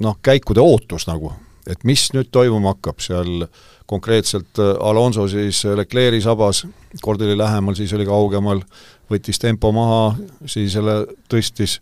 noh, 0.00 0.16
käikude 0.22 0.62
ootus 0.62 1.06
nagu, 1.08 1.32
et 1.68 1.84
mis 1.84 2.06
nüüd 2.14 2.30
toimuma 2.32 2.74
hakkab, 2.76 3.00
seal 3.02 3.46
konkreetselt 3.90 4.58
äh, 4.58 4.74
Alonso 4.80 5.26
siis 5.28 5.64
Leclerc'i 5.64 6.22
sabas, 6.24 6.64
kord 7.02 7.22
oli 7.26 7.36
lähemal, 7.38 7.74
siis 7.78 7.92
oli 7.96 8.06
kaugemal, 8.06 8.62
võttis 9.10 9.42
tempo 9.42 9.72
maha, 9.74 10.14
siis 10.46 10.74
jälle 10.78 11.02
tõstis, 11.30 11.80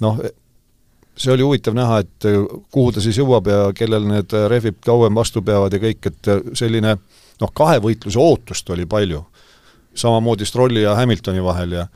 noh, 0.00 0.22
see 1.16 1.32
oli 1.34 1.44
huvitav 1.46 1.76
näha, 1.76 2.00
et 2.04 2.28
äh, 2.30 2.40
kuhu 2.72 2.94
ta 2.94 3.04
siis 3.04 3.20
jõuab 3.20 3.50
ja 3.52 3.60
kellel 3.76 4.08
need 4.08 4.34
rehvid 4.50 4.80
kauem 4.84 5.14
vastu 5.14 5.42
peavad 5.44 5.76
ja 5.76 5.82
kõik, 5.82 6.10
et 6.10 6.32
selline 6.56 6.96
noh, 7.40 7.54
kahevõitluse 7.54 8.20
ootust 8.20 8.70
oli 8.70 8.86
palju. 8.86 9.24
samamoodi 9.94 10.46
Strolli 10.46 10.82
ja 10.82 10.94
Hamiltoni 10.94 11.42
vahel 11.42 11.72
ja 11.72 11.86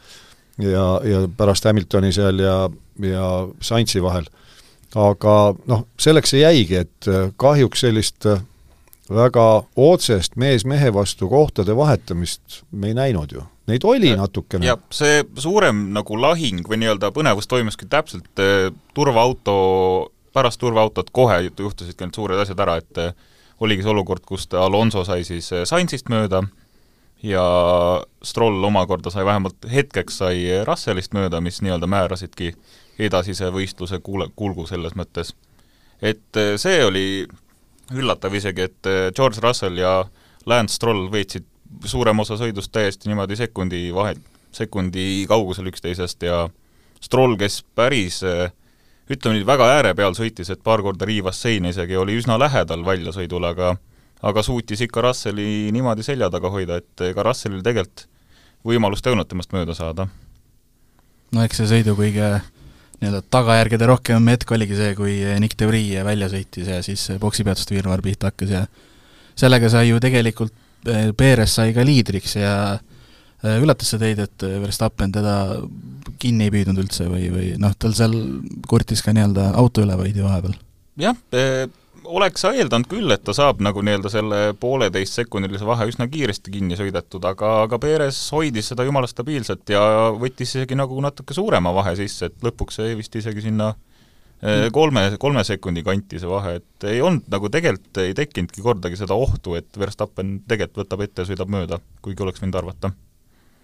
ja, 0.59 1.00
ja 1.05 1.28
pärast 1.37 1.64
Hamiltoni 1.64 2.12
seal 2.12 2.38
ja, 2.38 2.69
ja 3.02 3.49
Sainzi 3.61 4.02
vahel 4.02 4.26
aga 4.97 5.35
noh, 5.69 5.85
selleks 6.00 6.33
see 6.33 6.43
jäigi, 6.43 6.78
et 6.85 7.09
äh, 7.11 7.28
kahjuks 7.37 7.85
sellist 7.85 8.26
äh, 8.26 8.40
väga 9.11 9.47
otsest 9.77 10.37
mees 10.37 10.65
mehe 10.69 10.93
vastu 10.95 11.29
kohtade 11.29 11.77
vahetamist 11.77 12.62
me 12.71 12.93
ei 12.93 12.95
näinud 12.99 13.33
ju. 13.33 13.45
Neid 13.69 13.85
oli 13.85 14.15
natukene. 14.17 14.67
jah, 14.67 14.79
see 14.91 15.25
suurem 15.37 15.88
nagu 15.97 16.17
lahing 16.21 16.62
või 16.69 16.81
nii-öelda 16.83 17.12
põnevus 17.17 17.49
toimuski 17.49 17.88
täpselt 17.91 18.41
äh, 18.41 18.71
turvaauto, 18.95 20.12
pärast 20.33 20.61
turvaautot 20.61 21.11
kohe 21.11 21.43
juhtusidki 21.49 22.07
need 22.07 22.17
suured 22.17 22.41
asjad 22.41 22.61
ära, 22.65 22.79
et 22.81 23.03
oligi 23.61 23.85
see 23.85 23.93
olukord, 23.93 24.25
kus 24.25 24.49
Alonso 24.55 25.05
sai 25.05 25.25
siis 25.27 25.50
Sainzist 25.69 26.09
mööda 26.09 26.45
ja 27.23 27.45
Stroll 28.23 28.65
omakorda 28.65 29.11
sai 29.11 29.25
vähemalt 29.25 29.67
hetkeks 29.73 30.19
sai 30.23 30.45
Russellist 30.67 31.15
mööda, 31.15 31.41
mis 31.41 31.61
nii-öelda 31.62 31.87
määrasidki 31.91 32.53
edasise 32.99 33.50
võistluse 33.55 34.00
kuule, 34.03 34.29
kulgu 34.37 34.67
selles 34.67 34.95
mõttes. 34.99 35.35
et 36.03 36.37
eh, 36.37 36.57
see 36.57 36.85
oli 36.85 37.27
üllatav 37.95 38.35
isegi, 38.35 38.68
et 38.68 38.88
eh, 38.90 39.09
George 39.16 39.42
Russell 39.45 39.78
ja 39.80 40.02
Lance 40.49 40.76
Stroll 40.76 41.09
veetsid 41.12 41.47
suurema 41.85 42.25
osa 42.25 42.38
sõidust 42.40 42.73
täiesti 42.73 43.11
niimoodi 43.11 43.37
sekundi 43.37 43.88
vahel, 43.95 44.21
sekundi 44.54 45.26
kaugusel 45.28 45.68
üksteisest 45.73 46.25
ja 46.25 46.47
Stroll, 47.04 47.37
kes 47.40 47.62
päris 47.78 48.23
eh, 48.26 48.49
ütleme 49.09 49.38
nüüd, 49.38 49.47
väga 49.49 49.68
ääre 49.78 49.95
peal 49.97 50.16
sõitis, 50.16 50.50
et 50.52 50.64
paar 50.64 50.83
korda 50.85 51.09
riivas 51.09 51.40
seina 51.40 51.73
isegi, 51.73 51.97
oli 51.97 52.18
üsna 52.21 52.38
lähedal 52.40 52.85
väljasõidule, 52.87 53.54
aga 53.54 53.76
aga 54.23 54.42
suutis 54.42 54.80
ikka 54.83 55.02
Russelli 55.04 55.71
niimoodi 55.73 56.02
selja 56.02 56.26
taga 56.30 56.50
hoida, 56.50 56.80
et 56.80 57.07
ega 57.07 57.23
Russellil 57.23 57.62
tegelikult 57.62 58.09
võimalust 58.66 59.07
ei 59.07 59.14
olnud 59.14 59.28
temast 59.30 59.52
mööda 59.54 59.76
saada. 59.78 60.09
no 61.33 61.45
eks 61.45 61.61
see 61.61 61.71
sõidu 61.71 61.95
kõige 61.99 62.40
nii-öelda 62.99 63.23
tagajärgede 63.31 63.87
rohkem 63.88 64.31
hetk 64.33 64.52
oligi 64.57 64.76
see, 64.78 64.95
kui 64.99 65.17
Nick 65.43 65.59
Vries 65.69 66.05
välja 66.07 66.28
sõitis 66.33 66.71
ja 66.71 66.81
siis 66.83 67.05
poksipeatuste 67.23 67.76
virvarr 67.76 68.02
pihta 68.02 68.33
hakkas 68.33 68.55
ja 68.55 68.64
sellega 69.38 69.71
sai 69.71 69.88
ju 69.90 70.00
tegelikult, 70.02 70.55
eh, 70.90 71.11
Perez 71.17 71.55
sai 71.55 71.73
ka 71.76 71.85
liidriks 71.87 72.37
ja 72.40 72.55
eh, 72.75 73.59
üllatas 73.62 73.93
see 73.93 74.02
teid, 74.02 74.23
et 74.25 74.47
Verstappen 74.64 75.14
teda 75.14 75.37
kinni 76.19 76.49
ei 76.49 76.55
püüdnud 76.55 76.83
üldse 76.83 77.07
või, 77.11 77.28
või 77.35 77.52
noh, 77.62 77.75
tal 77.78 77.95
seal 77.95 78.17
kurtis 78.67 79.05
ka 79.05 79.14
nii-öelda 79.14 79.52
auto 79.61 79.87
üle 79.87 79.99
võidi 80.00 80.25
vahepeal? 80.25 80.59
jah, 80.99 81.14
eh, 81.33 81.69
oleks 82.09 82.45
eeldanud 82.49 82.88
küll, 82.91 83.11
et 83.12 83.23
ta 83.25 83.35
saab 83.37 83.61
nagu 83.65 83.83
nii-öelda 83.85 84.11
selle 84.12 84.38
pooleteistsekundilise 84.61 85.67
vahe 85.69 85.88
üsna 85.91 86.09
kiiresti 86.11 86.53
kinni 86.55 86.79
sõidetud, 86.79 87.25
aga, 87.29 87.53
aga 87.67 87.79
Perez 87.83 88.19
hoidis 88.35 88.71
seda 88.73 88.87
jumala 88.88 89.11
stabiilselt 89.11 89.69
ja 89.73 89.83
võttis 90.17 90.57
isegi 90.57 90.79
nagu 90.79 90.99
natuke 91.05 91.37
suurema 91.37 91.73
vahe 91.77 91.95
sisse, 92.00 92.31
et 92.31 92.47
lõpuks 92.49 92.81
jäi 92.83 92.97
vist 92.99 93.17
isegi 93.21 93.45
sinna 93.49 93.73
eh, 94.43 94.69
kolme, 94.75 95.05
kolme 95.21 95.45
sekundi 95.47 95.85
kanti 95.87 96.21
see 96.21 96.31
vahe, 96.31 96.59
et 96.62 96.88
ei 96.91 97.03
olnud 97.05 97.29
nagu 97.33 97.53
tegelikult 97.53 98.03
ei 98.05 98.17
tekkinudki 98.19 98.65
kordagi 98.65 99.00
seda 99.00 99.19
ohtu, 99.19 99.59
et 99.61 99.81
Verstappen 99.81 100.41
tegelikult 100.49 100.87
võtab 100.87 101.05
ette 101.07 101.25
ja 101.25 101.33
sõidab 101.33 101.53
mööda, 101.53 101.83
kuigi 102.05 102.25
oleks 102.27 102.45
võinud 102.45 102.62
arvata. 102.62 102.95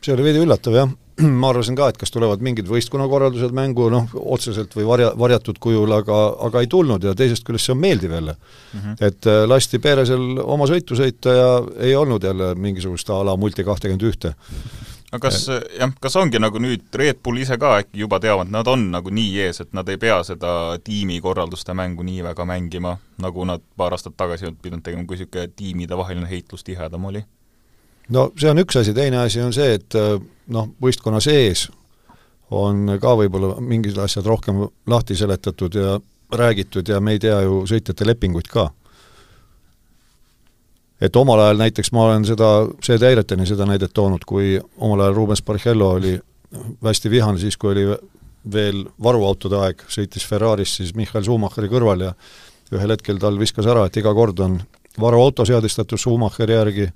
see 0.04 0.14
oli 0.16 0.28
veidi 0.30 0.44
üllatav, 0.44 0.78
jah 0.82 1.00
ma 1.40 1.50
arvasin 1.52 1.76
ka, 1.78 1.88
et 1.90 1.98
kas 1.98 2.10
tulevad 2.14 2.42
mingid 2.44 2.68
võistkonnakorraldused 2.70 3.54
mängu, 3.54 3.86
noh, 3.92 4.08
otseselt 4.34 4.74
või 4.74 4.86
varja, 4.88 5.12
varjatud 5.18 5.60
kujul, 5.62 5.92
aga, 5.94 6.20
aga 6.48 6.62
ei 6.64 6.70
tulnud 6.70 7.04
ja 7.06 7.14
teisest 7.18 7.46
küljest 7.46 7.68
see 7.68 7.74
on 7.76 7.82
meeldiv 7.82 8.16
jälle 8.16 8.34
mm. 8.34 8.80
-hmm. 8.80 8.96
et 9.00 9.30
äh, 9.30 9.44
lasti 9.48 9.78
Peresel 9.78 10.40
oma 10.42 10.66
sõitu 10.70 10.98
sõita 10.98 11.36
ja 11.36 11.50
ei 11.78 11.94
olnud 11.96 12.24
jälle 12.24 12.54
mingisugust 12.54 13.10
a 13.10 13.22
la 13.24 13.36
multi 13.36 13.64
kahtekümmend 13.64 14.02
ühte. 14.10 14.34
aga 15.12 15.20
kas 15.28 15.46
jah, 15.78 15.92
kas 16.00 16.16
ongi 16.16 16.38
nagu 16.42 16.58
nüüd 16.58 16.90
Red 16.94 17.22
Bull 17.22 17.38
ise 17.38 17.58
ka 17.58 17.76
äkki 17.78 18.02
juba 18.02 18.18
teavad, 18.20 18.50
nad 18.50 18.66
on 18.66 18.90
nagu 18.90 19.10
nii 19.10 19.38
ees, 19.46 19.60
et 19.60 19.72
nad 19.72 19.88
ei 19.88 19.96
pea 19.96 20.22
seda 20.22 20.78
tiimikorralduste 20.84 21.74
mängu 21.74 22.02
nii 22.02 22.24
väga 22.24 22.44
mängima, 22.44 22.96
nagu 23.18 23.44
nad 23.44 23.62
paar 23.76 23.94
aastat 23.94 24.16
tagasi 24.16 24.50
olid 24.50 24.58
pidanud 24.62 24.82
tegema, 24.82 25.06
kui 25.06 25.16
niisugune 25.16 25.48
tiimide 25.56 25.96
vaheline 25.96 26.30
heitlus 26.30 26.64
tihedam 26.64 27.04
oli? 27.04 27.22
No 28.08 28.28
see 28.36 28.50
on 28.50 28.60
üks 28.64 28.76
asi, 28.80 28.94
teine 28.94 29.22
asi 29.22 29.42
on 29.42 29.52
see, 29.56 29.78
et 29.78 29.96
äh, 29.98 30.18
noh, 30.52 30.70
võistkonna 30.82 31.20
sees 31.24 31.68
on 32.54 32.96
ka 33.00 33.14
võib-olla 33.18 33.56
mingid 33.64 33.98
asjad 33.98 34.26
rohkem 34.28 34.66
lahti 34.90 35.16
seletatud 35.16 35.74
ja 35.74 35.98
räägitud 36.34 36.88
ja 36.88 37.00
me 37.00 37.14
ei 37.14 37.22
tea 37.22 37.40
ju 37.44 37.62
sõitjate 37.68 38.06
lepinguid 38.06 38.48
ka. 38.50 38.70
et 41.00 41.16
omal 41.16 41.40
ajal 41.40 41.58
näiteks 41.60 41.92
ma 41.92 42.04
olen 42.08 42.24
seda, 42.24 42.50
see 42.82 42.98
Täireteni 42.98 43.46
seda 43.46 43.66
näidet 43.66 43.92
toonud, 43.94 44.24
kui 44.24 44.58
omal 44.78 45.00
ajal 45.00 45.14
Rubens 45.14 45.42
Barrichello 45.42 45.90
oli 45.98 46.18
hästi 46.84 47.10
vihane 47.10 47.38
siis, 47.38 47.56
kui 47.56 47.72
oli 47.72 47.84
veel 48.52 48.84
varuautode 49.02 49.58
aeg, 49.58 49.82
sõitis 49.88 50.26
Ferraris 50.28 50.76
siis 50.78 50.94
Michael 50.94 51.24
Schumacheri 51.24 51.68
kõrval 51.72 52.06
ja 52.08 52.12
ühel 52.74 52.94
hetkel 52.94 53.18
tal 53.20 53.38
viskas 53.40 53.66
ära, 53.70 53.86
et 53.86 53.96
iga 53.96 54.12
kord 54.14 54.40
on 54.44 54.58
varuauto 55.00 55.44
seadistatud 55.48 56.00
Schumacheri 56.00 56.56
järgi, 56.56 56.88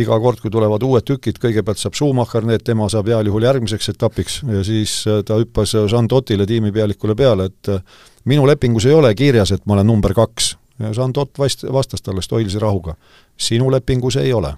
iga 0.00 0.16
kord, 0.20 0.40
kui 0.42 0.50
tulevad 0.50 0.82
uued 0.82 1.06
tükid, 1.06 1.38
kõigepealt 1.42 1.78
saab 1.78 1.94
Schumacher 1.94 2.44
need, 2.46 2.64
tema 2.66 2.88
saab 2.90 3.08
heal 3.10 3.28
juhul 3.30 3.46
järgmiseks 3.46 3.92
etapiks 3.92 4.40
ja 4.42 4.64
siis 4.66 4.96
äh, 5.10 5.22
ta 5.26 5.38
hüppas 5.38 5.74
äh, 5.78 5.86
Jean 5.90 6.08
Totile, 6.10 6.46
tiimipealikule 6.50 7.14
peale, 7.18 7.48
et 7.52 7.70
äh, 7.70 7.82
minu 8.30 8.46
lepingus 8.48 8.88
ei 8.90 8.96
ole 8.96 9.12
kirjas, 9.14 9.54
et 9.54 9.66
ma 9.66 9.76
olen 9.78 9.86
number 9.86 10.14
kaks. 10.16 10.56
ja 10.82 10.90
Jean 10.90 11.12
Tott 11.12 11.38
vast-, 11.38 11.66
vastas 11.72 12.02
talle 12.02 12.22
stoilise 12.22 12.58
rahuga. 12.58 12.96
sinu 13.36 13.70
lepingus 13.70 14.16
ei 14.16 14.32
ole 14.32 14.54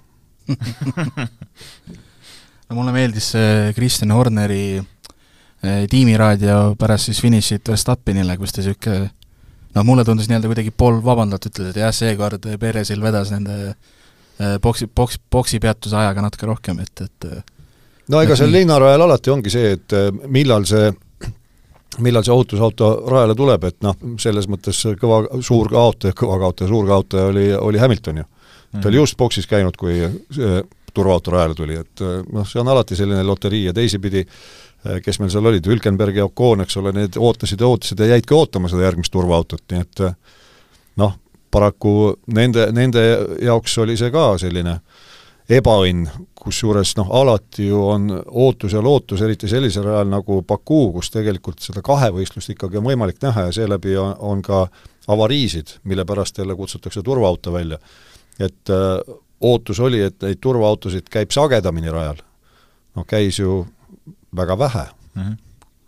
no 2.67 2.75
mulle 2.75 2.91
meeldis 2.91 3.31
see 3.33 3.73
Kristjan 3.75 4.11
Horneri 4.15 4.81
tiimiraadio 5.89 6.75
pärast 6.79 7.05
siis 7.09 7.19
finišit 7.21 7.67
Verstappenile, 7.67 8.37
kus 8.37 8.55
ta 8.55 8.61
niisugune 8.61 9.09
noh, 9.75 9.83
mulle 9.83 10.05
tundus 10.05 10.29
nii-öelda 10.29 10.47
kuidagi 10.47 10.71
pool 10.71 11.01
vabandat, 11.03 11.45
ütles, 11.49 11.73
et 11.73 11.81
jah, 11.83 11.91
seekord 11.93 12.47
Perezil 12.61 13.03
vedas 13.03 13.33
nende 13.35 13.57
Äh, 13.67 13.96
boksi, 14.61 14.87
boks, 14.95 15.19
boksipeatuse 15.31 15.97
ajaga 15.97 16.21
natuke 16.21 16.45
rohkem, 16.49 16.79
et, 16.83 17.01
et 17.01 17.27
äh, 17.31 17.43
no 18.13 18.21
ega 18.21 18.37
seal 18.37 18.51
linnarajal 18.53 19.07
alati 19.07 19.33
ongi 19.33 19.53
see, 19.53 19.73
et 19.77 19.97
äh, 19.97 20.09
millal 20.27 20.67
see 20.69 20.91
millal 22.03 22.25
see 22.25 22.33
ohutusauto 22.33 22.91
rajale 23.09 23.33
tuleb, 23.37 23.63
et 23.71 23.77
noh, 23.81 23.95
selles 24.21 24.45
mõttes 24.51 24.83
kõva, 25.01 25.23
suur 25.41 25.71
kaotaja, 25.71 26.13
kõva 26.17 26.37
kaotaja, 26.43 26.69
suur 26.69 26.85
kaotaja 26.85 27.31
oli, 27.31 27.47
oli 27.57 27.81
Hamilton 27.81 28.21
ju. 28.21 28.25
ta 28.75 28.83
oli 28.83 28.97
mhm. 28.97 29.01
just 29.01 29.17
boksis 29.17 29.47
käinud, 29.49 29.77
kui 29.79 29.97
see 30.35 30.61
turvaauto 30.93 31.33
rajale 31.33 31.57
tuli, 31.57 31.77
et 31.77 32.03
noh, 32.33 32.45
see 32.45 32.61
on 32.61 32.69
alati 32.73 32.97
selline 32.97 33.23
loterii 33.25 33.67
ja 33.69 33.73
teisipidi 33.73 34.25
kes 35.03 35.19
meil 35.19 35.31
seal 35.33 35.45
olid, 35.49 35.65
Hülkenberg 35.67 36.19
ja 36.19 36.25
Ocon, 36.27 36.61
eks 36.63 36.77
ole, 36.79 36.93
need 36.95 37.17
ootasid 37.17 37.61
ja 37.61 37.67
ootasid 37.67 38.01
ja 38.03 38.11
jäidki 38.13 38.35
ootama 38.37 38.69
seda 38.69 38.85
järgmist 38.85 39.11
turvaautot, 39.13 39.63
nii 39.71 39.81
et 39.83 40.03
noh, 41.01 41.17
paraku 41.51 42.15
nende, 42.35 42.71
nende 42.71 43.03
jaoks 43.41 43.77
oli 43.77 43.97
see 43.97 44.11
ka 44.11 44.33
selline 44.37 44.79
ebaõnn, 45.49 46.07
kusjuures 46.35 46.93
noh, 46.99 47.09
alati 47.15 47.69
ju 47.69 47.79
on 47.87 48.09
ootus 48.11 48.75
ja 48.75 48.81
lootus, 48.83 49.21
eriti 49.23 49.47
sellisel 49.47 49.87
ajal 49.87 50.11
nagu 50.11 50.41
Baku, 50.47 50.91
kus 50.97 51.11
tegelikult 51.13 51.63
seda 51.63 51.83
kahevõistlust 51.85 52.51
ikkagi 52.53 52.79
on 52.79 52.87
võimalik 52.87 53.21
näha 53.23 53.47
ja 53.47 53.55
seeläbi 53.55 53.95
on, 53.99 54.13
on 54.19 54.43
ka 54.43 54.65
avariisid, 55.07 55.77
mille 55.87 56.05
pärast 56.05 56.37
jälle 56.37 56.55
kutsutakse 56.55 57.01
turvaauto 57.03 57.53
välja. 57.53 57.79
et 58.39 58.69
öö, 58.69 58.99
äh, 58.99 59.15
ootus 59.41 59.79
oli, 59.79 60.01
et 60.01 60.21
neid 60.21 60.39
turvaautosid 60.41 61.09
käib 61.09 61.31
sagedamini 61.31 61.91
rajal. 61.91 62.21
noh, 62.95 63.05
käis 63.05 63.39
ju 63.39 63.65
väga 64.35 64.57
vähe 64.59 64.85
mm. 65.15 65.23
-hmm. 65.23 65.37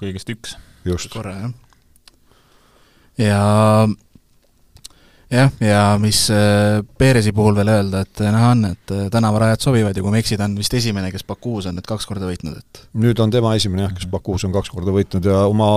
kõigest 0.04 0.30
üks. 0.30 0.58
just. 0.86 1.14
korra, 1.14 1.32
jah. 1.32 1.52
ja 3.18 3.88
jah, 5.30 5.52
ja 5.62 5.84
mis 6.02 6.24
äh, 6.34 6.82
Perezi 6.98 7.34
puhul 7.36 7.58
veel 7.60 7.72
öelda, 7.72 8.04
et 8.06 8.22
äh, 8.24 8.32
näha 8.34 8.52
on, 8.56 8.66
et 8.72 8.94
äh, 8.96 9.08
tänavarajad 9.14 9.64
sobivad 9.64 9.98
ja 9.98 10.04
kui 10.04 10.12
ma 10.12 10.20
ei 10.20 10.26
eksi, 10.26 10.38
ta 10.40 10.48
on 10.50 10.58
vist 10.58 10.74
esimene, 10.74 11.12
kes 11.14 11.26
Bakuus 11.28 11.70
on 11.70 11.78
need 11.78 11.88
kaks 11.90 12.08
korda 12.10 12.30
võitnud, 12.30 12.58
et 12.60 12.84
nüüd 13.00 13.22
on 13.22 13.34
tema 13.34 13.54
esimene 13.58 13.86
jah, 13.86 13.96
kes 13.96 14.08
mhm. 14.08 14.16
Bakuus 14.16 14.46
on 14.48 14.56
kaks 14.56 14.74
korda 14.74 14.94
võitnud 14.96 15.30
ja 15.30 15.44
oma 15.50 15.70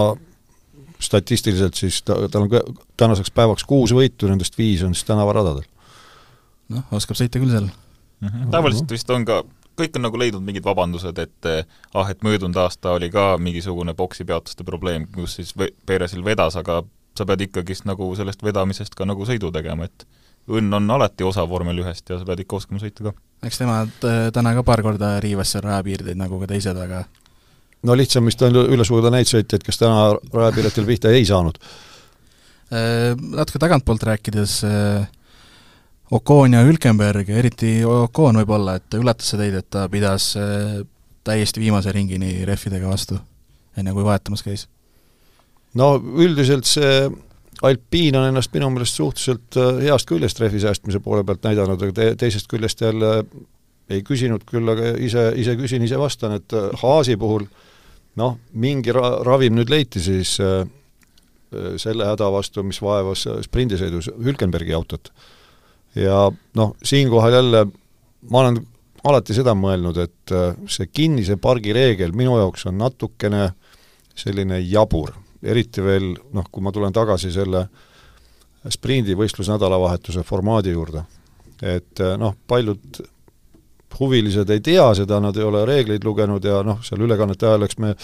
statistiliselt 1.03 1.77
siis 1.79 2.01
ta, 2.07 2.17
tal 2.33 2.47
on 2.47 2.77
tänaseks 3.01 3.33
päevaks 3.35 3.67
kuus 3.69 3.93
võitu, 3.97 4.31
nendest 4.31 4.57
viis 4.59 4.85
on 4.87 4.95
siis 4.97 5.09
tänavaradadel. 5.09 5.67
noh, 6.73 6.87
oskab 6.95 7.19
sõita 7.19 7.43
küll 7.43 7.53
seal 7.53 7.67
mm. 7.67 8.29
-hmm. 8.29 8.55
tavaliselt 8.55 8.95
vist 8.95 9.11
on 9.11 9.27
ka, 9.29 9.43
kõik 9.77 9.99
on 9.99 10.07
nagu 10.07 10.19
leidnud 10.19 10.47
mingid 10.47 10.65
vabandused, 10.65 11.19
et 11.19 11.51
ah, 11.95 12.09
et 12.09 12.23
möödunud 12.23 12.57
aasta 12.57 12.97
oli 12.97 13.11
ka 13.11 13.37
mingisugune 13.39 13.95
boksipeatuste 13.95 14.65
probleem, 14.65 15.09
kus 15.13 15.37
siis 15.41 15.55
Perezil 15.87 16.25
vedas, 16.25 16.57
aga 16.57 16.85
sa 17.19 17.27
pead 17.29 17.47
ikkagist 17.49 17.87
nagu 17.89 18.09
sellest 18.17 18.43
vedamisest 18.43 18.95
ka 18.99 19.07
nagu 19.09 19.27
sõidu 19.29 19.53
tegema, 19.55 19.89
et 19.89 20.07
õnn 20.51 20.75
on 20.75 20.91
alati 20.91 21.25
osa 21.25 21.45
vormel 21.49 21.79
ühest 21.85 22.09
ja 22.11 22.19
sa 22.19 22.27
pead 22.27 22.43
ikka 22.43 22.59
oskama 22.59 22.83
sõita 22.83 23.09
ka. 23.09 23.15
eks 23.47 23.61
tema 23.61 23.83
täna 24.03 24.55
ka 24.59 24.65
paar 24.67 24.83
korda 24.83 25.19
riivas 25.23 25.55
seal 25.55 25.67
rajapiirdeid 25.67 26.19
nagu 26.19 26.41
ka 26.41 26.51
teised, 26.51 26.79
aga 26.79 27.05
no 27.87 27.97
lihtsam 27.99 28.27
vist 28.29 28.43
on 28.47 28.59
üle 28.63 28.87
suruda 28.87 29.11
neid 29.13 29.31
sõitjaid, 29.31 29.65
kes 29.67 29.81
täna 29.81 30.13
rajapiiretil 30.33 30.87
pihta 30.89 31.13
ei 31.15 31.27
saanud. 31.29 31.59
Äh, 32.73 33.13
natuke 33.37 33.61
tagantpoolt 33.63 34.07
rääkides, 34.09 34.63
äh, 34.65 35.09
Ocon 36.13 36.53
ja 36.53 36.63
Hülkenberg, 36.65 37.29
eriti 37.33 37.81
Ocon 37.89 38.39
võib-olla, 38.43 38.77
et 38.79 38.99
üllatas 38.99 39.33
see 39.33 39.41
teid, 39.41 39.57
et 39.59 39.69
ta 39.73 39.87
pidas 39.93 40.33
äh, 40.41 40.83
täiesti 41.25 41.63
viimase 41.63 41.93
ringini 41.95 42.47
rehvidega 42.49 42.89
vastu, 42.89 43.19
enne 43.77 43.95
kui 43.97 44.05
vahetamas 44.07 44.45
käis? 44.45 44.67
No 45.81 45.95
üldiselt 45.99 46.69
see 46.69 47.07
Alpiin 47.63 48.17
on 48.19 48.27
ennast 48.27 48.51
minu 48.57 48.73
meelest 48.75 48.99
suhteliselt 48.99 49.57
heast 49.85 50.09
küljest 50.11 50.41
rehvi 50.43 50.59
säästmise 50.61 50.99
poole 51.01 51.23
pealt 51.25 51.45
näidanud, 51.47 51.79
aga 51.79 51.95
te, 51.95 52.07
teisest 52.19 52.49
küljest 52.51 52.81
jälle 52.83 53.13
ei 53.93 54.03
küsinud 54.03 54.43
küll, 54.49 54.67
aga 54.73 54.97
ise, 54.99 55.29
ise 55.39 55.55
küsin, 55.59 55.85
ise 55.87 55.99
vastan, 56.01 56.35
et 56.41 56.55
Haasi 56.83 57.15
puhul 57.21 57.45
noh, 58.19 58.39
mingi 58.59 58.95
ra-, 58.95 59.21
ravim 59.27 59.55
nüüd 59.57 59.71
leiti 59.71 60.03
siis 60.03 60.35
äh, 60.43 60.65
selle 61.79 62.09
häda 62.09 62.31
vastu, 62.33 62.65
mis 62.67 62.81
vaevas 62.83 63.27
sprindisõidus 63.47 64.11
Hülkenbergi 64.25 64.75
autot. 64.77 65.13
ja 65.95 66.31
noh, 66.59 66.75
siinkohal 66.83 67.39
jälle 67.39 67.67
ma 68.31 68.45
olen 68.45 68.61
alati 69.05 69.35
seda 69.35 69.55
mõelnud, 69.59 69.99
et 70.03 70.35
äh, 70.35 70.55
see 70.71 70.89
kinnise 70.93 71.37
pargi 71.43 71.75
reegel 71.75 72.15
minu 72.17 72.39
jaoks 72.39 72.67
on 72.71 72.79
natukene 72.81 73.51
selline 74.17 74.61
jabur, 74.61 75.15
eriti 75.43 75.83
veel 75.85 76.13
noh, 76.33 76.47
kui 76.51 76.63
ma 76.63 76.73
tulen 76.73 76.93
tagasi 76.93 77.33
selle 77.35 77.67
sprindivõistluse 78.71 79.53
nädalavahetuse 79.53 80.23
formaadi 80.23 80.71
juurde. 80.71 81.03
et 81.63 82.01
äh, 82.01 82.17
noh, 82.19 82.35
paljud 82.47 83.03
huvilised 84.01 84.51
ei 84.51 84.61
tea 84.61 84.95
seda, 84.95 85.21
nad 85.21 85.37
ei 85.37 85.45
ole 85.45 85.65
reegleid 85.67 86.05
lugenud 86.05 86.45
ja 86.45 86.63
noh, 86.67 86.81
seal 86.83 87.05
ülekannete 87.07 87.47
ajal 87.47 87.67
eks 87.67 87.79
me 87.79 87.95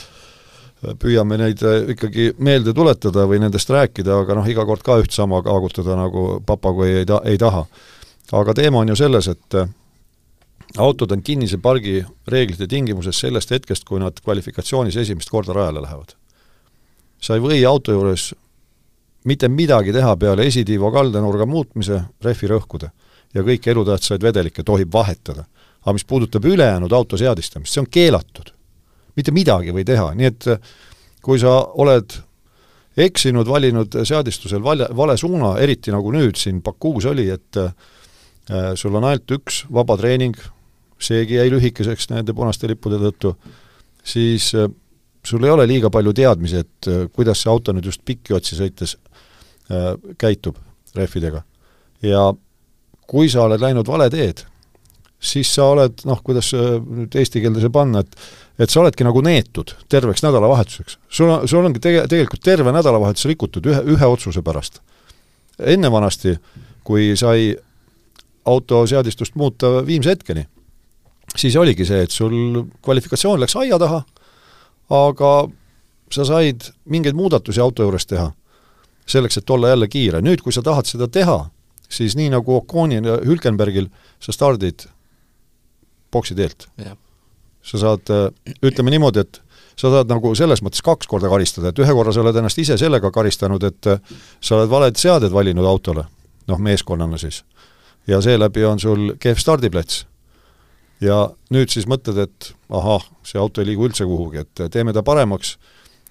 püüame 1.02 1.38
neid 1.40 1.62
äh, 1.66 1.90
ikkagi 1.94 2.32
meelde 2.38 2.74
tuletada 2.74 3.26
või 3.26 3.40
nendest 3.42 3.70
rääkida, 3.70 4.20
aga 4.22 4.38
noh, 4.38 4.46
iga 4.46 4.66
kord 4.66 4.84
ka 4.86 4.98
üht 5.02 5.14
sama 5.14 5.42
kaagutada, 5.42 5.96
nagu 5.98 6.40
papagoi 6.46 7.00
ei 7.00 7.08
ta-, 7.08 7.22
ei 7.26 7.38
taha. 7.38 7.64
aga 8.32 8.54
teema 8.54 8.78
on 8.78 8.88
ju 8.92 8.96
selles, 8.96 9.28
et 9.28 9.58
äh, 9.58 9.68
autod 10.76 11.12
on 11.12 11.22
kinnise 11.22 11.58
pargi 11.58 12.04
reeglite 12.26 12.68
tingimuses 12.68 13.18
sellest 13.18 13.50
hetkest, 13.50 13.84
kui 13.88 14.00
nad 14.00 14.20
kvalifikatsioonis 14.22 14.96
esimest 14.96 15.30
korda 15.30 15.56
rajale 15.56 15.82
lähevad. 15.82 16.14
Sa 17.20 17.34
ei 17.34 17.42
või 17.42 17.62
auto 17.66 17.92
juures 17.92 18.32
mitte 19.24 19.48
midagi 19.48 19.92
teha 19.92 20.16
peale 20.16 20.46
esitiiva 20.46 20.92
kaldenurga 20.92 21.46
muutmise, 21.46 22.02
rehvi 22.24 22.48
rõhkude. 22.48 22.90
ja 23.34 23.42
kõiki 23.42 23.70
elutähtsaid 23.70 24.22
vedelikke 24.22 24.62
tohib 24.62 24.92
vahetada. 24.92 25.44
aga 25.82 25.92
mis 25.92 26.04
puudutab 26.04 26.44
ülejäänud 26.44 26.92
auto 26.92 27.16
seadistamist, 27.16 27.72
see 27.72 27.80
on 27.80 27.90
keelatud 27.90 28.52
mitte 29.18 29.34
midagi 29.34 29.72
ei 29.72 29.74
või 29.74 29.86
teha, 29.86 30.12
nii 30.14 30.30
et 30.30 30.48
äh, 30.52 30.58
kui 31.24 31.40
sa 31.42 31.58
oled 31.82 32.20
eksinud, 32.98 33.46
valinud 33.46 34.00
seadistusel 34.06 34.62
vale, 34.62 34.88
vale 34.96 35.16
suuna, 35.18 35.56
eriti 35.62 35.94
nagu 35.94 36.12
nüüd 36.14 36.38
siin 36.38 36.62
Bakuus 36.62 37.06
oli, 37.10 37.28
et 37.30 37.58
äh, 37.60 37.72
sul 38.78 38.94
on 38.98 39.06
ainult 39.06 39.38
üks 39.38 39.64
vaba 39.74 39.98
treening, 39.98 40.38
seegi 40.98 41.38
jäi 41.38 41.50
lühikeseks 41.52 42.10
nende 42.10 42.34
punaste 42.34 42.70
lippude 42.70 42.98
tõttu, 43.02 43.34
siis 44.06 44.50
äh, 44.58 44.70
sul 45.26 45.44
ei 45.44 45.50
ole 45.50 45.66
liiga 45.68 45.90
palju 45.90 46.12
teadmisi, 46.16 46.64
et 46.64 46.90
äh, 46.90 47.06
kuidas 47.12 47.42
see 47.42 47.52
auto 47.52 47.74
nüüd 47.74 47.88
just 47.90 48.04
pikki 48.06 48.36
otsi 48.36 48.58
sõites 48.58 48.96
äh, 49.70 49.94
käitub 50.18 50.58
rehvidega. 50.96 51.42
ja 52.02 52.28
kui 53.08 53.28
sa 53.32 53.46
oled 53.46 53.60
läinud 53.60 53.88
vale 53.88 54.10
teed, 54.12 54.44
siis 55.18 55.50
sa 55.54 55.70
oled 55.72 56.04
noh, 56.06 56.20
kuidas 56.24 56.52
äh, 56.54 56.76
nüüd 56.78 57.16
eesti 57.18 57.42
keelde 57.42 57.64
see 57.64 57.74
panna, 57.74 58.04
et 58.04 58.20
et 58.58 58.72
sa 58.72 58.80
oledki 58.82 59.06
nagu 59.06 59.20
neetud 59.22 59.70
terveks 59.90 60.24
nädalavahetuseks. 60.24 60.98
sul 61.08 61.30
on, 61.30 61.48
sul 61.48 61.64
ongi 61.64 61.80
tege-, 61.82 62.06
tegelikult 62.10 62.42
terve 62.42 62.72
nädalavahetus 62.74 63.28
rikutud 63.30 63.66
ühe, 63.70 63.82
ühe 63.94 64.06
otsuse 64.06 64.42
pärast. 64.42 64.80
enne 65.58 65.90
vanasti, 65.90 66.36
kui 66.84 67.16
sai 67.16 67.56
autoseadistust 68.46 69.34
muuta 69.34 69.86
viimse 69.86 70.10
hetkeni, 70.10 70.46
siis 71.36 71.56
oligi 71.56 71.84
see, 71.84 72.02
et 72.06 72.14
sul 72.14 72.64
kvalifikatsioon 72.82 73.40
läks 73.42 73.56
aia 73.60 73.78
taha, 73.78 74.02
aga 74.90 75.32
sa 76.12 76.24
said 76.24 76.70
mingeid 76.84 77.16
muudatusi 77.16 77.60
auto 77.60 77.84
juures 77.84 78.06
teha, 78.06 78.30
selleks, 79.06 79.38
et 79.38 79.50
olla 79.50 79.68
jälle 79.74 79.88
kiire. 79.88 80.20
nüüd, 80.20 80.42
kui 80.42 80.52
sa 80.52 80.62
tahad 80.62 80.86
seda 80.86 81.08
teha, 81.08 81.50
siis 81.88 82.16
nii 82.16 82.30
nagu 82.32 82.56
Oconil 82.56 83.04
ja 83.04 83.18
Hülkenbergil, 83.24 83.90
sa 84.20 84.32
stardid 84.32 84.88
boksi 86.12 86.34
teelt 86.34 86.68
sa 87.68 87.78
saad, 87.78 88.10
äh, 88.10 88.54
ütleme 88.64 88.92
niimoodi, 88.94 89.20
et 89.20 89.40
sa 89.78 89.90
saad 89.92 90.10
nagu 90.10 90.32
selles 90.38 90.62
mõttes 90.64 90.82
kaks 90.84 91.08
korda 91.10 91.30
karistada, 91.30 91.70
et 91.70 91.80
ühe 91.82 91.94
korra 91.94 92.14
sa 92.14 92.22
oled 92.22 92.36
ennast 92.40 92.58
ise 92.58 92.78
sellega 92.80 93.10
karistanud, 93.14 93.64
et 93.64 93.90
äh, 93.90 94.00
sa 94.40 94.58
oled 94.58 94.70
valed 94.72 95.00
seaded 95.00 95.34
valinud 95.34 95.66
autole, 95.68 96.06
noh, 96.48 96.62
meeskonnana 96.62 97.20
siis. 97.20 97.44
ja 98.06 98.20
seeläbi 98.24 98.64
on 98.64 98.80
sul 98.80 99.12
kehv 99.20 99.36
stardiplats. 99.38 100.06
Ja 101.04 101.18
nüüd 101.54 101.72
siis 101.72 101.86
mõtled, 101.90 102.18
et 102.24 102.52
ahah, 102.74 103.04
see 103.26 103.40
auto 103.40 103.62
ei 103.62 103.70
liigu 103.70 103.88
üldse 103.88 104.06
kuhugi, 104.08 104.44
et 104.44 104.64
äh, 104.64 104.70
teeme 104.72 104.94
ta 104.96 105.04
paremaks. 105.06 105.56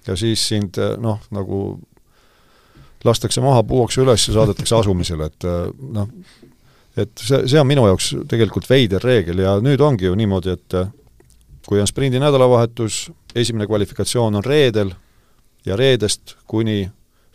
Ja 0.08 0.14
siis 0.16 0.40
sind 0.48 0.78
noh, 1.02 1.18
nagu 1.34 1.56
lastakse 3.04 3.42
maha, 3.44 3.60
puuakse 3.66 4.00
üles 4.00 4.22
ja 4.24 4.32
saadetakse 4.38 4.78
asumisele, 4.78 5.26
et 5.28 5.44
noh, 5.92 6.08
et 6.96 7.12
see, 7.20 7.42
see 7.50 7.60
on 7.60 7.68
minu 7.68 7.84
jaoks 7.84 8.14
tegelikult 8.30 8.70
veider 8.70 9.04
reegel 9.04 9.42
ja 9.44 9.58
nüüd 9.60 9.82
ongi 9.84 10.08
ju 10.08 10.16
niimoodi, 10.16 10.54
et 10.56 10.78
kui 11.68 11.82
on 11.82 11.90
sprindi 11.90 12.22
nädalavahetus, 12.22 13.10
esimene 13.36 13.66
kvalifikatsioon 13.68 14.40
on 14.40 14.44
reedel 14.44 14.94
ja 15.66 15.76
reedest 15.76 16.38
kuni 16.48 16.86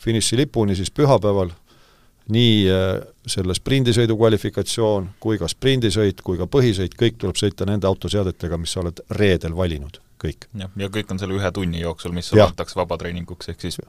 finišilipuni 0.01 0.75
siis 0.75 0.91
pühapäeval 0.91 1.53
nii 2.33 2.55
äh, 2.71 3.03
selle 3.27 3.55
sprindisõidu 3.55 4.17
kvalifikatsioon 4.19 5.09
kui 5.23 5.37
ka 5.39 5.47
sprindisõit 5.51 6.21
kui 6.25 6.39
ka 6.39 6.47
põhisõit, 6.49 6.95
kõik 6.99 7.19
tuleb 7.21 7.39
sõita 7.39 7.67
nende 7.69 7.87
autoseadetega, 7.87 8.59
mis 8.59 8.73
sa 8.75 8.81
oled 8.83 8.99
reedel 9.15 9.55
valinud, 9.55 9.99
kõik. 10.21 10.49
jah, 10.59 10.71
ja 10.77 10.89
kõik 10.91 11.11
on 11.13 11.21
selle 11.21 11.37
ühe 11.37 11.51
tunni 11.55 11.81
jooksul, 11.83 12.11
mis 12.15 12.27
sulle 12.31 12.45
antakse 12.47 12.79
vabatreeninguks, 12.79 13.49
ehk 13.53 13.63
siis 13.63 13.79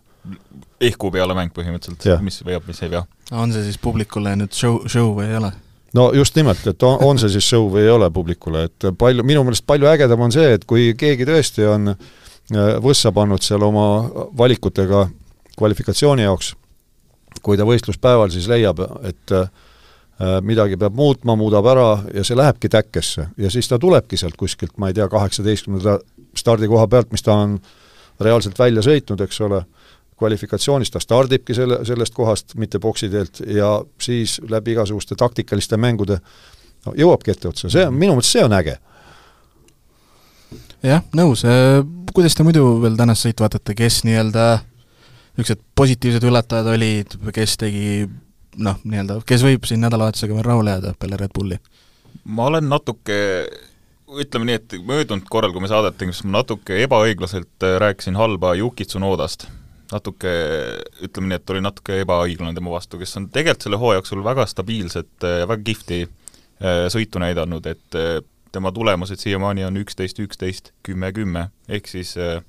ehku 0.81 1.11
peale 1.15 1.37
mäng 1.37 1.55
põhimõtteliselt, 1.55 2.23
mis 2.25 2.41
veab, 2.47 2.67
mis 2.71 2.83
ei 2.87 2.95
vea. 2.95 3.05
on 3.33 3.53
see 3.53 3.67
siis 3.67 3.79
publikule 3.83 4.37
nüüd 4.39 4.55
show, 4.55 4.83
show 4.87 5.15
või 5.19 5.29
ei 5.33 5.39
ole? 5.43 5.53
no 5.95 6.11
just 6.15 6.37
nimelt, 6.39 6.67
et 6.71 6.83
on, 6.87 6.99
on 7.03 7.19
see 7.19 7.35
siis 7.35 7.49
show 7.49 7.67
või 7.73 7.87
ei 7.89 7.93
ole 7.95 8.11
publikule, 8.15 8.67
et 8.69 8.91
palju, 8.99 9.27
minu 9.27 9.45
meelest 9.47 9.67
palju 9.67 9.91
ägedam 9.91 10.27
on 10.27 10.35
see, 10.35 10.55
et 10.59 10.67
kui 10.69 10.93
keegi 10.99 11.27
tõesti 11.29 11.67
on 11.71 11.95
äh, 11.95 12.77
võssa 12.83 13.13
pannud 13.15 13.43
seal 13.43 13.63
oma 13.67 13.87
valikutega 14.39 15.09
kvalifikatsiooni 15.59 16.27
jaoks, 16.27 16.55
kui 17.43 17.59
ta 17.59 17.67
võistluspäeval 17.69 18.33
siis 18.33 18.49
leiab, 18.51 18.81
et 19.03 19.35
äh, 19.35 19.49
midagi 20.43 20.79
peab 20.81 20.95
muutma, 20.95 21.37
muudab 21.37 21.67
ära 21.73 21.89
ja 22.15 22.25
see 22.25 22.37
lähebki 22.39 22.71
täkkesse 22.71 23.29
ja 23.39 23.51
siis 23.51 23.69
ta 23.69 23.79
tulebki 23.79 24.17
sealt 24.21 24.37
kuskilt, 24.39 24.77
ma 24.79 24.91
ei 24.91 24.95
tea, 24.95 25.09
kaheksateistkümnenda 25.11 25.99
stardikoha 26.39 26.87
pealt, 26.91 27.11
mis 27.13 27.23
ta 27.23 27.35
on 27.35 27.59
reaalselt 28.23 28.59
välja 28.59 28.83
sõitnud, 28.85 29.25
eks 29.25 29.41
ole 29.47 29.65
kvalifikatsioonis 30.19 30.91
ta 30.95 31.01
stardibki 31.03 31.55
selle, 31.55 31.81
sellest 31.87 32.15
kohast, 32.15 32.55
mitte 32.61 32.79
boksi 32.79 33.09
teelt, 33.11 33.41
ja 33.51 33.77
siis 34.01 34.39
läbi 34.51 34.75
igasuguste 34.77 35.19
taktikaliste 35.19 35.77
mängude 35.77 36.21
no, 36.87 36.95
jõuabki 36.95 37.35
etteotsa, 37.35 37.71
see 37.73 37.87
on, 37.89 37.97
minu 37.99 38.15
meelest 38.15 38.37
see 38.37 38.45
on 38.45 38.55
äge. 38.55 38.77
jah, 40.85 41.03
nõus, 41.17 41.43
äh, 41.49 41.83
kuidas 42.15 42.39
te 42.39 42.47
muidu 42.47 42.79
veel 42.85 42.97
tänast 43.01 43.27
sõitu 43.27 43.47
vaatate, 43.47 43.75
kes 43.75 44.05
nii-öelda 44.07 44.47
niisugused 45.35 45.63
positiivsed 45.75 46.27
üllatajad 46.29 46.71
olid, 46.75 47.19
kes 47.35 47.57
tegi 47.61 48.07
noh, 48.63 48.81
nii-öelda, 48.85 49.21
kes 49.27 49.45
võib 49.47 49.67
siin 49.69 49.83
nädalavahetusega 49.85 50.37
veel 50.37 50.47
rahule 50.47 50.77
jääda 50.77 50.95
peale 50.99 51.21
Red 51.21 51.35
Bulli? 51.35 51.59
ma 52.25 52.49
olen 52.53 52.69
natuke 52.71 53.19
ütleme 54.15 54.47
nii, 54.47 54.61
et 54.61 54.79
möödunud 54.87 55.27
korral, 55.31 55.53
kui 55.53 55.65
me 55.65 55.69
saadet 55.71 55.97
tegime, 55.99 56.15
siis 56.15 56.29
ma 56.29 56.39
natuke 56.39 56.79
ebaõiglaselt 56.85 57.67
äh, 57.67 57.77
rääkisin 57.83 58.19
halba 58.21 58.55
Yuki 58.61 58.87
Tsunodast 58.87 59.49
natuke, 59.93 60.31
ütleme 61.05 61.31
nii, 61.31 61.41
et 61.41 61.53
oli 61.53 61.63
natuke 61.65 61.99
ebaõiglane 62.03 62.55
tema 62.57 62.73
vastu, 62.73 62.99
kes 63.01 63.17
on 63.21 63.29
tegelikult 63.33 63.67
selle 63.67 63.81
hooaja 63.81 64.01
jooksul 64.01 64.25
väga 64.25 64.47
stabiilset 64.51 65.27
ja 65.41 65.49
väga 65.51 65.67
kihvti 65.67 66.01
äh, 66.05 66.87
sõitu 66.93 67.23
näidanud, 67.23 67.67
et 67.71 67.99
äh, 67.99 68.19
tema 68.55 68.73
tulemused 68.75 69.21
siiamaani 69.21 69.67
on 69.67 69.79
üksteist, 69.83 70.21
üksteist, 70.23 70.73
kümme, 70.87 71.11
kümme, 71.17 71.49
ehk 71.69 71.91
siis 71.91 72.15
äh, 72.21 72.41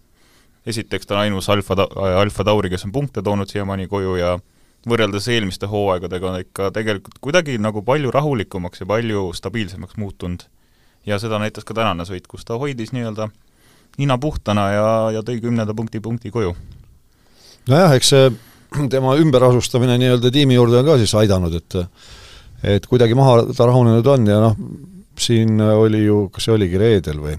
esiteks 0.66 1.08
ta 1.08 1.16
on 1.16 1.24
ainus 1.26 1.50
alfa, 1.50 1.78
alfa 2.20 2.44
Tauri, 2.44 2.70
kes 2.70 2.86
on 2.88 2.92
punkte 2.92 3.22
toonud 3.22 3.50
siiamaani 3.50 3.88
koju 3.88 4.16
ja 4.20 4.36
võrreldes 4.90 5.28
eelmiste 5.34 5.70
hooaegadega 5.70 6.30
on 6.30 6.40
ikka 6.42 6.70
tegelikult 6.74 7.20
kuidagi 7.22 7.58
nagu 7.62 7.82
palju 7.86 8.12
rahulikumaks 8.14 8.84
ja 8.84 8.90
palju 8.90 9.32
stabiilsemaks 9.34 9.98
muutunud. 9.98 10.46
ja 11.06 11.20
seda 11.20 11.40
näitas 11.40 11.64
ka 11.64 11.74
tänane 11.74 12.06
sõit, 12.06 12.28
kus 12.28 12.46
ta 12.46 12.58
hoidis 12.58 12.92
nii-öelda 12.94 13.30
nina 13.98 14.18
puhtana 14.18 14.70
ja, 14.72 14.88
ja 15.14 15.22
tõi 15.22 15.42
kümnenda 15.42 15.74
punkti 15.74 16.00
punkti 16.00 16.32
koju 16.32 16.56
nojah, 17.70 17.94
eks 17.98 18.10
see 18.14 18.30
tema 18.94 19.16
ümberasustamine 19.22 19.98
nii-öelda 20.02 20.32
tiimi 20.34 20.58
juurde 20.58 20.82
on 20.82 20.90
ka 20.90 20.98
siis 21.02 21.16
aidanud, 21.22 21.54
et 21.54 21.80
et 22.76 22.86
kuidagi 22.90 23.14
maha 23.18 23.46
ta 23.54 23.68
rahunenud 23.70 24.08
on 24.08 24.28
ja 24.28 24.40
noh, 24.42 24.56
siin 25.20 25.62
oli 25.62 26.06
ju, 26.06 26.28
kas 26.34 26.48
see 26.48 26.56
oligi 26.56 26.80
reedel 26.82 27.22
või 27.22 27.36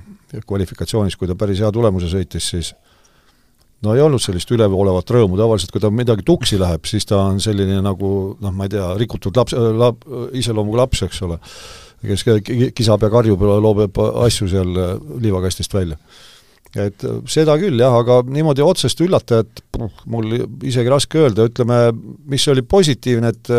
kvalifikatsioonis, 0.46 1.16
kui 1.16 1.28
ta 1.28 1.34
päris 1.38 1.62
hea 1.62 1.70
tulemuse 1.72 2.10
sõitis, 2.12 2.50
siis 2.52 2.74
no 3.86 3.94
ei 3.96 4.02
olnud 4.02 4.22
sellist 4.22 4.50
üleolevat 4.54 5.10
rõõmu, 5.14 5.38
tavaliselt 5.38 5.72
kui 5.74 5.82
ta 5.82 5.90
midagi 5.94 6.24
tuksi 6.26 6.58
läheb, 6.60 6.86
siis 6.88 7.06
ta 7.08 7.22
on 7.30 7.40
selline 7.42 7.78
nagu 7.84 8.10
noh, 8.42 8.54
ma 8.54 8.66
ei 8.66 8.74
tea, 8.74 8.92
rikutud 9.00 9.36
laps, 9.38 9.54
lap-, 9.54 10.06
iseloomuga 10.36 10.82
laps, 10.84 11.04
eks 11.06 11.22
ole, 11.26 11.38
kes 12.06 12.26
kisab 12.76 13.04
ja 13.06 13.12
karjub 13.12 13.44
ja 13.46 13.58
loobib 13.62 14.00
asju 14.26 14.50
seal 14.52 14.80
liivakastist 15.22 15.74
välja. 15.74 15.98
et 16.76 17.04
seda 17.30 17.54
küll 17.56 17.78
jah, 17.80 17.94
aga 17.96 18.18
niimoodi 18.28 18.64
otsest 18.64 19.00
üllatajat 19.00 19.62
mul 20.12 20.34
isegi 20.66 20.90
raske 20.92 21.22
öelda, 21.22 21.46
ütleme, 21.48 21.78
mis 22.28 22.44
oli 22.52 22.66
positiivne, 22.66 23.32
et 23.32 23.52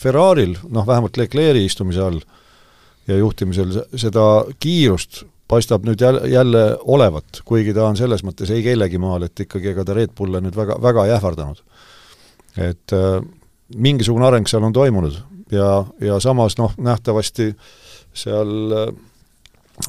Ferraril, 0.00 0.54
noh 0.70 0.86
vähemalt 0.86 1.18
Leclerc'i 1.18 1.64
istumise 1.66 2.04
all 2.04 2.20
ja 3.10 3.16
juhtimisel 3.18 3.74
seda 3.98 4.26
kiirust 4.62 5.24
paistab 5.50 5.86
nüüd 5.88 6.00
jälle, 6.00 6.28
jälle 6.30 6.64
olevat, 6.80 7.42
kuigi 7.44 7.74
ta 7.74 7.88
on 7.88 7.98
selles 7.98 8.22
mõttes 8.26 8.52
ei 8.54 8.62
kellegi 8.62 9.00
maal, 9.02 9.26
et 9.26 9.46
ikkagi 9.46 9.72
ega 9.72 9.84
ta 9.86 9.96
Red 9.96 10.14
Bulle 10.18 10.42
nüüd 10.44 10.56
väga, 10.56 10.78
väga 10.82 11.06
ei 11.06 11.14
ähvardanud. 11.16 11.62
et 12.58 12.92
äh, 12.92 13.22
mingisugune 13.76 14.26
areng 14.26 14.48
seal 14.50 14.64
on 14.66 14.72
toimunud 14.74 15.14
ja, 15.54 15.84
ja 16.00 16.18
samas 16.20 16.56
noh, 16.58 16.74
nähtavasti 16.78 17.52
seal 18.14 18.74
äh, 18.74 18.92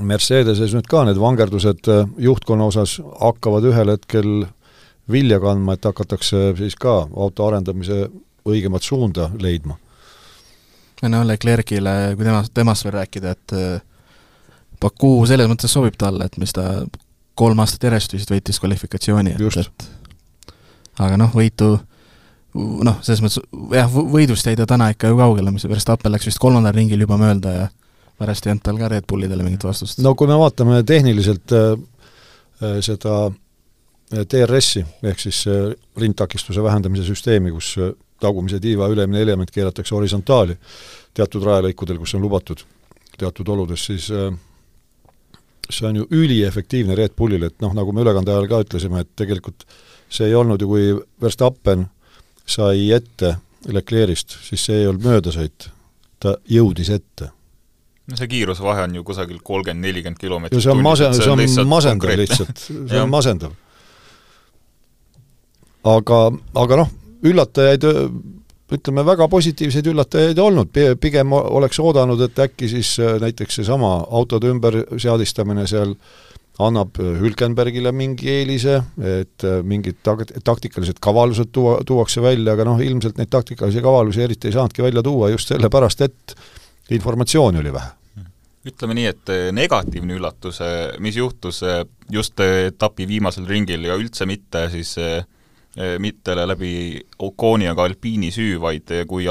Mercedeses 0.02 0.74
nüüd 0.78 0.88
ka 0.90 1.04
need 1.08 1.20
vangerdused 1.20 1.90
äh, 1.90 2.10
juhtkonna 2.18 2.70
osas 2.70 3.00
hakkavad 3.20 3.66
ühel 3.70 3.94
hetkel 3.94 4.46
vilja 5.12 5.40
kandma, 5.42 5.76
et 5.76 5.86
hakatakse 5.86 6.52
siis 6.58 6.78
ka 6.80 7.08
auto 7.10 7.48
arendamise 7.48 8.06
õigemat 8.48 8.86
suunda 8.86 9.30
leidma. 9.42 9.78
no 11.02 11.24
Leclerc'ile, 11.28 12.16
kui 12.16 12.26
temast, 12.26 12.54
temast 12.54 12.86
veel 12.86 13.00
rääkida, 13.02 13.34
et 13.34 13.58
Baku 14.82 15.14
selles 15.30 15.50
mõttes 15.50 15.72
sobib 15.74 15.98
talle, 16.00 16.26
et 16.26 16.38
mis 16.42 16.54
ta 16.56 16.84
kolm 17.38 17.60
aastat 17.64 17.88
järjest 17.88 18.16
vist 18.18 18.32
võitis 18.32 18.60
kvalifikatsiooni, 18.62 19.36
et, 19.36 19.58
et 19.62 19.90
aga 21.00 21.18
noh, 21.22 21.32
võitu 21.36 21.76
noh, 22.54 22.98
selles 23.06 23.22
mõttes 23.24 23.40
jah, 23.76 23.92
võidust 23.92 24.48
jäi 24.48 24.58
ta 24.60 24.68
täna 24.70 24.92
ikka 24.94 25.12
ju 25.12 25.20
kaugele, 25.20 25.54
mis 25.54 25.68
Verstappen 25.70 26.12
läks 26.14 26.28
vist 26.28 26.42
kolmandal 26.42 26.76
ringil 26.76 27.06
juba 27.06 27.20
mööda 27.22 27.54
ja 27.56 27.70
pärast 28.22 28.46
ei 28.46 28.54
olnud 28.54 28.66
tal 28.66 28.82
ka 28.82 28.90
Red 28.92 29.08
Bullidele 29.10 29.46
mingit 29.46 29.64
vastust. 29.66 30.02
no 30.04 30.14
kui 30.16 30.30
me 30.30 30.38
vaatame 30.38 30.82
tehniliselt 30.88 31.56
äh, 31.58 31.72
äh 32.62 32.78
seda 32.86 33.16
äh, 33.30 34.26
DRS-i, 34.26 34.84
ehk 35.04 35.24
siis 35.24 35.46
äh, 35.48 35.72
rindtakistuse 35.98 36.64
vähendamise 36.64 37.08
süsteemi, 37.08 37.54
kus 37.56 37.74
äh, 37.80 37.94
tagumise 38.22 38.60
tiiva 38.62 38.90
ülemine 38.92 39.24
element 39.24 39.52
keeratakse 39.52 39.96
horisontaali 39.96 40.58
teatud 41.18 41.44
rajalõikudel, 41.48 41.98
kus 42.04 42.16
on 42.16 42.22
lubatud 42.22 42.62
teatud 43.18 43.50
oludes, 43.56 43.86
siis 43.90 44.12
äh, 44.14 44.30
see 45.70 45.88
on 45.88 46.02
ju 46.02 46.08
üliefektiivne 46.12 46.96
Red 46.98 47.16
Bullil, 47.18 47.44
et 47.48 47.58
noh, 47.64 47.74
nagu 47.78 47.94
me 47.94 48.04
ülekande 48.04 48.34
ajal 48.34 48.48
ka 48.50 48.62
ütlesime, 48.66 49.04
et 49.04 49.12
tegelikult 49.20 49.66
see 50.12 50.28
ei 50.30 50.36
olnud 50.36 50.62
ju, 50.62 50.70
kui 50.72 50.88
Verstappen 51.22 51.86
sai 52.50 52.90
ette 52.96 53.36
Leclerc'ist, 53.72 54.40
siis 54.48 54.66
see 54.66 54.82
ei 54.82 54.90
olnud 54.90 55.06
möödasõit, 55.06 55.70
ta 56.22 56.36
jõudis 56.50 56.90
ette. 56.94 57.30
no 58.10 58.18
see 58.18 58.28
kiirusevahe 58.28 58.88
on 58.88 58.96
ju 58.98 59.04
kusagil 59.08 59.40
kolmkümmend, 59.44 59.86
nelikümmend 59.86 60.20
kilomeetrit 60.20 60.58
ja 60.58 60.64
see 60.66 60.74
on 60.74 60.84
mase-, 60.84 61.12
see 61.16 61.30
on, 61.32 61.44
see 61.48 61.62
on 61.62 61.70
masendav 61.70 62.18
lihtsalt, 62.20 62.66
see 62.66 63.02
on 63.02 63.12
masendav. 63.14 63.54
aga, 65.96 66.22
aga 66.66 66.82
noh, 66.84 66.92
üllatajaid 67.22 67.86
ütleme, 68.72 69.04
väga 69.06 69.28
positiivseid 69.32 69.88
üllatajaid 69.92 70.40
olnud, 70.40 70.82
pigem 71.02 71.36
oleks 71.36 71.80
oodanud, 71.84 72.22
et 72.26 72.40
äkki 72.40 72.70
siis 72.72 72.94
äh, 73.02 73.18
näiteks 73.22 73.60
seesama 73.62 73.94
autode 74.10 74.52
ümberseadistamine 74.52 75.66
seal 75.70 75.96
annab 76.62 77.00
äh, 77.02 77.14
Hülkenbergile 77.20 77.92
mingi 77.96 78.30
eelise, 78.32 78.82
et 79.00 79.48
äh, 79.48 79.60
mingid 79.68 80.02
tak-, 80.06 80.30
taktikalised 80.44 81.02
kavalused 81.04 81.52
tuua, 81.52 81.80
tuuakse 81.88 82.24
välja, 82.24 82.56
aga 82.56 82.68
noh, 82.68 82.84
ilmselt 82.84 83.20
neid 83.20 83.32
taktikalisi 83.34 83.84
kavalusi 83.84 84.24
eriti 84.28 84.50
ei 84.50 84.56
saanudki 84.56 84.86
välja 84.86 85.04
tuua 85.04 85.32
just 85.34 85.52
sellepärast, 85.52 86.06
et 86.08 86.38
informatsiooni 86.92 87.60
oli 87.60 87.74
vähe. 87.76 87.98
Ütleme 88.62 88.94
nii, 88.94 89.08
et 89.10 89.30
negatiivne 89.58 90.14
üllatus, 90.20 90.60
mis 91.02 91.16
juhtus 91.18 91.64
just 92.14 92.44
etapi 92.46 93.08
viimasel 93.10 93.48
ringil 93.50 93.88
ja 93.88 93.96
üldse 93.98 94.28
mitte 94.30 94.68
siis 94.70 94.92
mitte 96.00 96.36
läbi 96.36 97.02
Oconi 97.20 97.68
aga 97.72 97.86
Alpiini 97.88 98.32
süü, 98.32 98.58
vaid 98.62 98.92
eh, 98.92 99.06
kui 99.08 99.28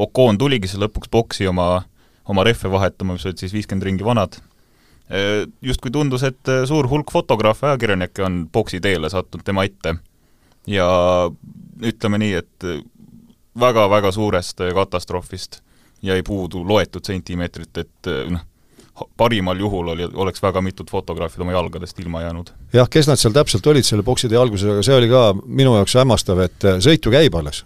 Ocon 0.00 0.38
tuligi 0.38 0.68
siis 0.70 0.80
lõpuks 0.82 1.10
boksi 1.12 1.48
oma, 1.50 1.82
oma 2.30 2.44
rehve 2.46 2.70
vahetama, 2.70 3.16
mis 3.16 3.26
olid 3.26 3.42
siis 3.42 3.52
viiskümmend 3.52 3.84
ringi 3.84 4.06
vanad, 4.06 4.38
justkui 5.60 5.90
tundus, 5.92 6.22
et 6.24 6.50
suur 6.70 6.86
hulk 6.88 7.10
fotograafe, 7.12 7.66
ajakirjanikke 7.66 8.22
on 8.24 8.38
boksi 8.52 8.80
teele 8.80 9.10
sattunud 9.10 9.44
tema 9.44 9.66
ette. 9.66 9.96
ja 10.66 10.86
ütleme 11.82 12.20
nii, 12.22 12.32
et 12.38 12.68
väga-väga 13.60 14.12
suurest 14.14 14.62
katastroofist 14.74 15.60
jäi 16.06 16.22
puudu 16.22 16.62
loetud 16.64 17.04
sentimeetrit, 17.04 17.82
et 17.82 18.12
noh, 18.30 18.46
parimal 19.16 19.58
juhul 19.58 19.88
oli, 19.94 20.08
oleks 20.14 20.42
väga 20.42 20.62
mitut 20.64 20.90
fotograafid 20.90 21.40
oma 21.44 21.52
jalgadest 21.52 21.98
ilma 21.98 22.22
jäänud. 22.22 22.52
jah, 22.72 22.88
kes 22.90 23.08
nad 23.08 23.20
seal 23.20 23.34
täpselt 23.36 23.66
olid 23.66 23.86
selle 23.86 24.02
boksitee 24.06 24.38
alguses, 24.38 24.68
aga 24.68 24.84
see 24.86 24.96
oli 24.96 25.10
ka 25.10 25.24
minu 25.44 25.74
jaoks 25.78 25.96
hämmastav, 26.00 26.44
et 26.46 26.68
äh, 26.68 26.78
sõit 26.84 27.04
ju 27.04 27.12
käib 27.14 27.36
alles. 27.40 27.64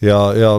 ja, 0.00 0.18
ja 0.38 0.58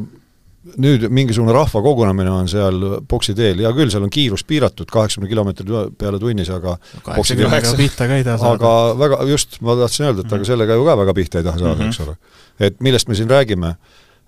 nüüd 0.77 1.05
mingisugune 1.13 1.53
rahvakogunemine 1.55 2.31
on 2.31 2.49
seal 2.51 2.81
boksi 3.09 3.33
teel, 3.37 3.61
hea 3.63 3.71
küll, 3.75 3.91
seal 3.93 4.03
on 4.05 4.11
kiirus 4.13 4.43
piiratud, 4.47 4.89
kaheksakümne 4.91 5.29
kilomeetri 5.31 5.83
peale 5.97 6.19
tunnis, 6.21 6.51
aga 6.53 6.75
kaheksakümnega 7.05 7.73
pihta 7.79 8.09
ka 8.09 8.19
ei 8.19 8.27
taha 8.27 8.41
saada. 8.41 8.57
aga 8.57 8.99
väga, 8.99 9.21
just, 9.31 9.61
ma 9.65 9.77
tahtsin 9.79 10.09
öelda, 10.09 10.25
et 10.25 10.33
aga 10.33 10.41
mhm. 10.41 10.49
sellega 10.51 10.77
ju 10.77 10.85
ka 10.89 10.97
väga 10.99 11.15
pihta 11.21 11.39
ei 11.39 11.47
taha 11.47 11.61
saada 11.63 11.75
mm, 11.75 11.81
-hmm. 11.81 11.95
eks 11.95 12.01
ole. 12.05 12.17
et 12.59 12.83
millest 12.83 13.07
me 13.07 13.15
siin 13.15 13.31
räägime, 13.31 13.75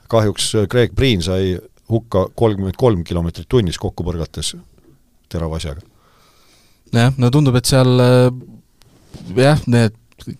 kahjuks 0.07 0.51
Craig 0.71 0.95
Breen 0.95 1.21
sai 1.21 1.59
hukka 1.91 2.27
kolmkümmend 2.35 2.79
kolm 2.79 3.03
kilomeetrit 3.03 3.49
tunnis 3.49 3.77
kokku 3.77 4.03
põrgates 4.07 4.55
terava 5.31 5.59
asjaga. 5.59 5.83
jah, 6.91 7.13
no 7.17 7.31
tundub, 7.33 7.55
et 7.59 7.69
seal 7.69 8.03
äh, 8.03 8.27
jah, 9.37 9.63
need, 9.71 9.95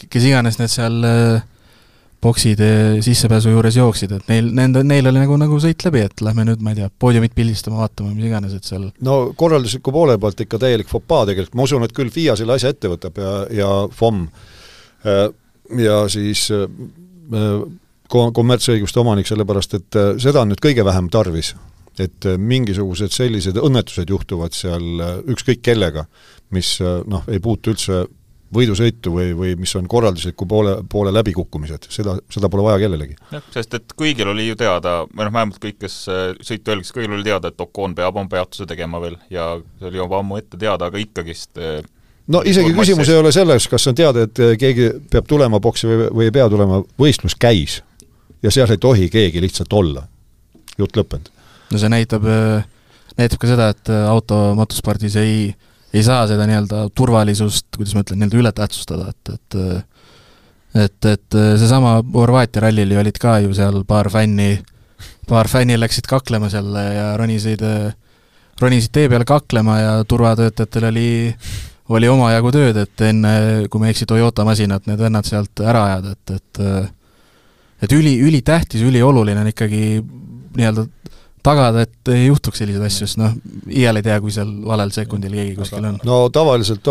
kes 0.08 0.28
iganes 0.28 0.60
need 0.60 0.72
seal 0.72 1.00
äh, 1.08 1.48
boksid 2.22 2.60
sissepääsu 3.02 3.50
juures 3.50 3.78
jooksid, 3.80 4.12
et 4.14 4.28
neil, 4.30 4.52
nende, 4.54 4.84
neil 4.86 5.10
oli 5.10 5.24
nagu, 5.24 5.38
nagu 5.42 5.58
sõit 5.64 5.82
läbi, 5.88 6.04
et 6.06 6.22
lähme 6.22 6.46
nüüd, 6.46 6.62
ma 6.62 6.76
ei 6.76 6.78
tea, 6.78 6.90
poodiumit 7.02 7.34
pildistama, 7.34 7.80
vaatama, 7.82 8.12
mis 8.14 8.28
iganes, 8.30 8.54
et 8.54 8.68
seal 8.68 8.92
no 9.08 9.16
korraldusliku 9.38 9.94
poole 9.96 10.20
pealt 10.22 10.44
ikka 10.46 10.60
täielik 10.62 10.92
fopaa 10.92 11.26
tegelikult, 11.30 11.58
ma 11.58 11.66
usun, 11.66 11.88
et 11.88 11.96
küll 11.98 12.14
FIA 12.14 12.38
selle 12.38 12.60
asja 12.60 12.76
ette 12.76 12.92
võtab 12.92 13.18
ja, 13.18 13.34
ja 13.64 13.72
FOM 13.98 14.28
äh, 15.08 15.24
ja 15.82 16.04
siis 16.12 16.46
kommertsõiguste 18.12 19.00
omanik, 19.00 19.30
sellepärast 19.30 19.78
et 19.78 20.00
seda 20.20 20.44
on 20.44 20.52
nüüd 20.52 20.62
kõige 20.62 20.84
vähem 20.86 21.08
tarvis 21.10 21.54
et 22.00 22.26
äh, 22.26 22.40
mingisugused 22.40 23.12
sellised 23.14 23.60
õnnetused 23.60 24.10
juhtuvad 24.10 24.56
seal 24.56 25.04
äh, 25.04 25.20
ükskõik 25.32 25.62
kellega, 25.66 26.06
mis 26.56 26.78
äh, 26.84 27.02
noh, 27.10 27.26
ei 27.32 27.42
puutu 27.44 27.74
üldse 27.74 28.06
võidusõitu 28.52 29.14
või, 29.16 29.30
või 29.36 29.54
mis 29.60 29.72
on 29.80 29.86
korraldusliku 29.88 30.46
poole, 30.48 30.74
poole 30.92 31.14
läbikukkumised, 31.16 31.88
seda, 31.92 32.18
seda 32.32 32.50
pole 32.52 32.66
vaja 32.66 32.82
kellelegi. 32.84 33.16
jah, 33.32 33.46
sest 33.54 33.78
et 33.80 33.96
kõigil 33.96 34.28
oli 34.28 34.50
ju 34.50 34.58
teada, 34.60 35.02
või 35.08 35.24
noh, 35.28 35.34
vähemalt 35.38 35.62
kõik, 35.64 35.80
kes 35.86 35.96
sõitu 36.44 36.74
jälgis, 36.74 36.92
kõigil 36.96 37.16
oli 37.16 37.28
teada, 37.28 37.52
et 37.52 37.64
Ocon 37.64 37.96
peab 37.96 38.20
oma 38.20 38.32
peatuse 38.32 38.68
tegema 38.68 39.00
veel 39.04 39.16
ja 39.32 39.54
see 39.80 39.88
oli 39.88 40.04
juba 40.04 40.20
ammu 40.20 40.42
ette 40.42 40.60
teada, 40.60 40.92
aga 40.92 41.00
ikkagist 41.00 41.64
no 42.32 42.44
isegi 42.48 42.76
küsimus 42.76 43.12
ei 43.12 43.22
ole 43.24 43.32
selles, 43.36 43.70
kas 43.72 43.88
on 43.88 43.96
teada, 43.96 44.28
et 44.28 44.44
keegi 44.60 44.90
peab 45.12 45.32
tulema 45.32 45.64
boksi 45.64 45.88
või, 45.88 46.12
või 46.12 46.28
ei 46.28 46.36
pea 46.36 46.52
tulema, 46.52 46.84
võistlus 47.00 47.40
käis. 47.40 47.80
ja 48.44 48.52
seal 48.52 48.76
ei 48.76 48.84
tohi 48.84 49.08
keegi 49.10 49.48
lihtsalt 49.48 49.72
olla. 49.80 50.04
jutt 50.76 50.98
lõppenud 50.98 51.32
no 51.72 51.80
see 51.82 51.92
näitab, 51.92 52.26
äh, 52.28 52.66
näitab 53.20 53.42
ka 53.42 53.50
seda, 53.50 53.70
et 53.74 53.92
äh, 53.92 54.04
auto 54.10 54.40
motospordis 54.58 55.16
ei, 55.22 55.52
ei 55.94 56.04
saa 56.06 56.26
seda 56.30 56.48
nii-öelda 56.50 56.86
turvalisust, 56.98 57.70
kuidas 57.78 57.96
ma 57.96 58.06
ütlen, 58.06 58.22
nii-öelda 58.22 58.42
ületähtsustada, 58.44 59.12
et, 59.14 59.34
et 59.36 59.60
äh, 59.62 59.80
et, 60.72 61.04
et 61.04 61.36
seesama 61.60 61.98
Horvaatia 62.14 62.62
rallil 62.64 62.94
ju 62.94 63.00
olid 63.02 63.18
ka 63.20 63.34
ju 63.44 63.50
seal 63.52 63.82
paar 63.84 64.08
fänni, 64.08 64.54
paar 65.28 65.50
fänni 65.52 65.76
läksid 65.76 66.08
kaklema 66.08 66.48
seal 66.48 66.70
ja 66.72 67.10
ronisid, 67.20 67.60
ronisid 68.62 68.94
tee 68.96 69.10
peale 69.12 69.28
kaklema 69.28 69.76
ja 69.82 69.92
turvatöötajatel 70.08 70.88
oli, 70.88 71.10
oli 71.92 72.08
omajagu 72.08 72.54
tööd, 72.56 72.80
et 72.86 73.04
enne, 73.04 73.34
kui 73.68 73.84
ma 73.84 73.90
ei 73.90 73.98
eksi, 73.98 74.08
Toyota 74.08 74.48
masinat 74.48 74.88
need 74.88 75.04
vennad 75.04 75.28
sealt 75.28 75.60
ära 75.60 75.84
ajada, 75.90 76.16
et, 76.16 76.38
et 76.40 76.64
et 77.82 77.94
üli, 77.98 78.16
ülitähtis, 78.24 78.84
ülioluline 78.86 79.42
on 79.42 79.52
ikkagi 79.52 79.84
nii-öelda 80.56 80.86
tagada, 81.46 81.86
et 81.86 82.12
ei 82.14 82.26
juhtuks 82.28 82.62
selliseid 82.62 82.86
asju, 82.86 83.08
sest 83.08 83.20
noh, 83.22 83.34
iial 83.70 84.00
ei 84.00 84.06
tea, 84.06 84.18
kui 84.24 84.34
seal 84.34 84.52
valel 84.68 84.94
sekundil 84.96 85.34
keegi 85.38 85.56
kuskil 85.60 85.88
on. 85.90 85.98
no 86.08 86.18
tavaliselt 86.34 86.88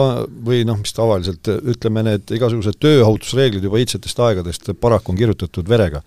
või 0.46 0.64
noh, 0.68 0.80
mis 0.80 0.94
tavaliselt, 0.96 1.52
ütleme 1.74 2.04
need 2.06 2.34
igasugused 2.36 2.80
tööohutusreeglid 2.82 3.66
juba 3.66 3.82
iidsetest 3.82 4.24
aegadest 4.26 4.72
paraku 4.80 5.14
on 5.14 5.20
kirjutatud 5.20 5.68
verega. 5.70 6.02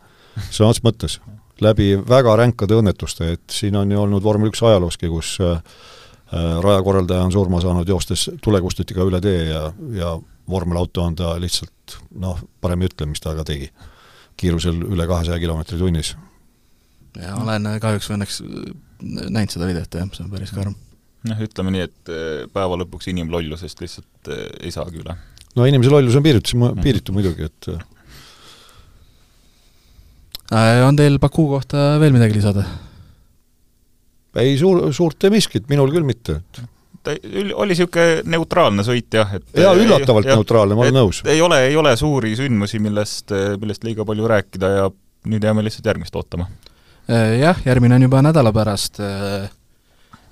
sõna 0.50 0.74
otseses 0.74 0.86
mõttes, 0.88 1.18
läbi 1.64 1.94
väga 2.10 2.36
ränkade 2.40 2.78
õnnetuste, 2.80 3.34
et 3.38 3.44
siin 3.52 3.76
on 3.80 3.92
ju 3.92 4.02
olnud 4.02 4.24
vormel 4.24 4.52
üks 4.52 4.64
ajalooski, 4.66 5.10
kus 5.12 5.38
äh, 5.44 5.56
äh, 6.34 6.60
rajakorraldaja 6.66 7.28
on 7.28 7.32
surma 7.32 7.62
saanud 7.62 7.90
joostes 7.90 8.30
tulekustutiga 8.44 9.06
üle 9.08 9.22
tee 9.24 9.48
ja, 9.52 9.68
ja 9.94 10.18
vormelauto 10.50 11.04
on 11.04 11.16
ta 11.16 11.36
lihtsalt 11.40 11.98
noh, 12.20 12.40
parem 12.62 12.84
ei 12.84 12.92
ütle, 12.92 13.08
mis 13.10 13.24
ta 13.24 13.32
aga 13.32 13.46
tegi. 13.48 13.72
kiirusel 14.38 14.80
üle 14.90 15.06
kahesaja 15.08 15.38
kilomeetri 15.40 15.78
tunnis. 15.78 16.16
Ja 17.22 17.36
olen 17.42 17.70
kahjuks 17.84 18.10
või 18.10 18.18
õnneks 18.20 18.42
näinud 19.04 19.54
seda 19.54 19.70
videot 19.70 20.00
jah, 20.00 20.10
see 20.16 20.26
on 20.26 20.34
päris 20.34 20.54
karm. 20.56 20.76
noh, 21.30 21.46
ütleme 21.48 21.76
nii, 21.76 21.88
et 21.90 22.14
päeva 22.54 22.80
lõpuks 22.82 23.12
inimlollusest 23.14 23.84
lihtsalt 23.84 24.34
ei 24.34 24.74
saagi 24.74 25.04
üle. 25.04 25.18
no 25.58 25.68
inimese 25.70 25.94
lollus 25.94 26.20
on 26.20 26.26
piiritus, 26.26 26.56
piiritu 26.84 27.16
muidugi, 27.16 27.50
et 27.52 27.74
Äh, 30.54 30.84
on 30.86 30.98
teil 31.00 31.18
Baku 31.22 31.48
kohta 31.50 31.94
veel 32.02 32.14
midagi 32.16 32.38
lisada? 32.38 32.66
ei, 34.34 34.56
suur, 34.58 34.88
suurt 34.94 35.28
ei 35.28 35.32
miskit, 35.34 35.68
minul 35.70 35.92
küll 35.94 36.06
mitte. 36.06 36.40
ta 37.06 37.14
oli 37.14 37.74
niisugune 37.74 38.24
neutraalne 38.34 38.86
sõit 38.86 39.14
jah, 39.14 39.30
et 39.38 39.62
jaa, 39.62 39.74
üllatavalt 39.78 40.28
ja, 40.28 40.38
neutraalne, 40.38 40.76
ma 40.78 40.86
olen 40.86 40.98
nõus. 40.98 41.22
ei 41.30 41.42
ole, 41.42 41.62
ei 41.70 41.78
ole 41.80 41.94
suuri 42.00 42.34
sündmusi, 42.38 42.82
millest, 42.84 43.34
millest 43.62 43.86
liiga 43.86 44.06
palju 44.10 44.30
rääkida 44.30 44.72
ja 44.74 44.86
nüüd 45.30 45.46
jääme 45.46 45.66
lihtsalt 45.66 45.90
järgmist 45.90 46.18
ootama. 46.18 46.50
Äh, 47.10 47.40
jah, 47.42 47.60
järgmine 47.66 47.98
on 47.98 48.06
juba 48.08 48.22
nädala 48.24 48.54
pärast 48.56 49.02
äh, 49.04 49.50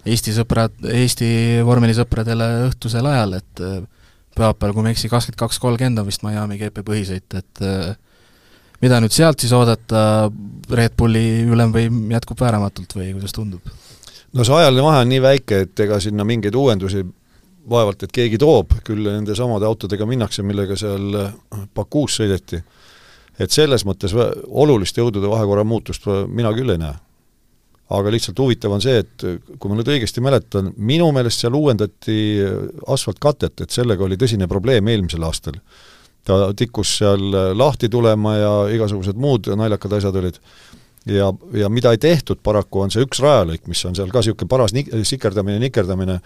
Eesti 0.05 0.33
sõbrad, 0.33 0.77
Eesti 0.87 1.27
vormelisõpradele 1.67 2.47
õhtusel 2.69 3.05
ajal, 3.05 3.35
et 3.37 3.59
pühapäeval, 4.33 4.73
kui 4.73 4.85
ma 4.85 4.89
ei 4.89 4.95
eksi, 4.95 5.11
kakskümmend 5.11 5.37
kaks 5.43 5.59
kolmkümmend 5.61 6.01
on 6.01 6.07
vist 6.07 6.23
Miami 6.25 6.57
GP 6.57 6.81
põhisõit, 6.87 7.35
et 7.37 7.61
mida 8.81 8.97
nüüd 9.03 9.13
sealt 9.13 9.43
siis 9.43 9.53
oodata, 9.53 10.31
Red 10.73 10.95
Bulli 10.97 11.43
ülemvõim 11.45 12.07
jätkub 12.15 12.41
vääramatult 12.41 12.97
või 12.97 13.11
kuidas 13.13 13.35
tundub? 13.37 13.69
no 14.33 14.47
see 14.47 14.57
ajaline 14.57 14.87
vahe 14.87 15.03
on 15.03 15.11
nii 15.11 15.21
väike, 15.21 15.61
et 15.67 15.85
ega 15.85 15.99
sinna 16.01 16.25
mingeid 16.25 16.55
uuendusi 16.57 17.03
vaevalt, 17.69 18.07
et 18.07 18.13
keegi 18.15 18.39
toob, 18.41 18.77
küll 18.85 19.05
nende 19.05 19.35
samade 19.37 19.67
autodega 19.67 20.07
minnakse, 20.09 20.43
millega 20.45 20.77
seal 20.79 21.13
Bakuus 21.75 22.17
sõideti. 22.19 22.61
Et 23.39 23.51
selles 23.51 23.85
mõttes 23.87 24.13
olulist 24.47 24.97
jõudude 24.97 25.29
vahekorra 25.29 25.63
muutust 25.63 26.07
mina 26.27 26.51
küll 26.55 26.73
ei 26.73 26.81
näe. 26.81 26.97
aga 27.91 28.11
lihtsalt 28.11 28.39
huvitav 28.39 28.71
on 28.71 28.81
see, 28.81 29.01
et 29.03 29.23
kui 29.59 29.69
ma 29.69 29.75
nüüd 29.75 29.89
õigesti 29.91 30.21
mäletan, 30.23 30.69
minu 30.77 31.09
meelest 31.11 31.43
seal 31.43 31.55
uuendati 31.55 32.19
asfaltkatet, 32.87 33.61
et 33.61 33.71
sellega 33.71 34.05
oli 34.05 34.15
tõsine 34.15 34.47
probleem 34.47 34.87
eelmisel 34.87 35.23
aastal 35.27 35.59
ta 36.23 36.53
tikkus 36.57 36.97
seal 36.97 37.31
lahti 37.57 37.89
tulema 37.89 38.35
ja 38.37 38.51
igasugused 38.75 39.17
muud 39.17 39.49
naljakad 39.57 39.97
asjad 39.97 40.15
olid. 40.15 40.37
ja, 41.05 41.33
ja 41.53 41.69
mida 41.69 41.91
ei 41.91 41.97
tehtud 41.97 42.43
paraku, 42.43 42.83
on 42.85 42.93
see 42.93 43.05
üks 43.05 43.21
rajalõik, 43.23 43.65
mis 43.67 43.81
on 43.89 43.97
seal 43.97 44.11
ka 44.13 44.21
niisugune 44.21 44.49
paras 44.49 44.75
nik-, 44.77 44.91
sikerdamine, 45.07 45.57
nikerdamine, 45.63 46.19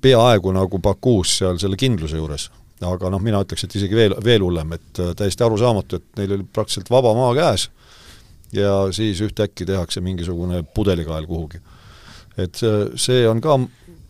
peaaegu 0.00 0.52
nagu 0.52 0.78
Bakuus 0.78 1.38
seal 1.40 1.58
selle 1.58 1.78
kindluse 1.80 2.20
juures. 2.20 2.50
Aga 2.84 3.10
noh, 3.12 3.22
mina 3.22 3.40
ütleks, 3.44 3.64
et 3.64 3.78
isegi 3.78 3.96
veel, 3.96 4.16
veel 4.24 4.44
hullem, 4.44 4.76
et 4.76 5.00
äh, 5.00 5.14
täiesti 5.16 5.46
arusaamatu, 5.46 6.00
et 6.00 6.20
neil 6.20 6.36
oli 6.36 6.44
praktiliselt 6.52 6.90
vaba 6.92 7.14
maa 7.16 7.32
käes 7.36 7.70
ja 8.54 8.86
siis 8.94 9.20
ühtäkki 9.24 9.66
tehakse 9.66 10.00
mingisugune 10.00 10.62
pudelikael 10.74 11.26
kuhugi. 11.26 11.58
et 12.36 12.60
see 13.00 13.24
on 13.28 13.40
ka 13.40 13.56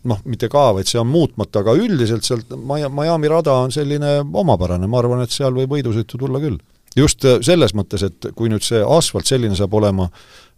noh, 0.06 0.22
mitte 0.28 0.48
ka, 0.52 0.70
vaid 0.76 0.88
see 0.90 1.00
on 1.00 1.08
muutmata, 1.10 1.62
aga 1.62 1.74
üldiselt 1.78 2.26
sealt 2.26 2.52
Miami 2.56 3.30
rada 3.30 3.54
on 3.64 3.74
selline 3.74 4.18
omapärane, 4.26 4.88
ma 4.90 5.00
arvan, 5.00 5.22
et 5.24 5.34
seal 5.34 5.54
võib 5.56 5.76
võidusõitu 5.76 6.20
tulla 6.20 6.40
küll. 6.42 6.58
just 6.96 7.24
äh, 7.24 7.40
selles 7.44 7.74
mõttes, 7.76 8.04
et 8.06 8.30
kui 8.34 8.50
nüüd 8.52 8.64
see 8.64 8.82
asfalt 8.82 9.28
selline 9.28 9.56
saab 9.58 9.74
olema, 9.74 10.08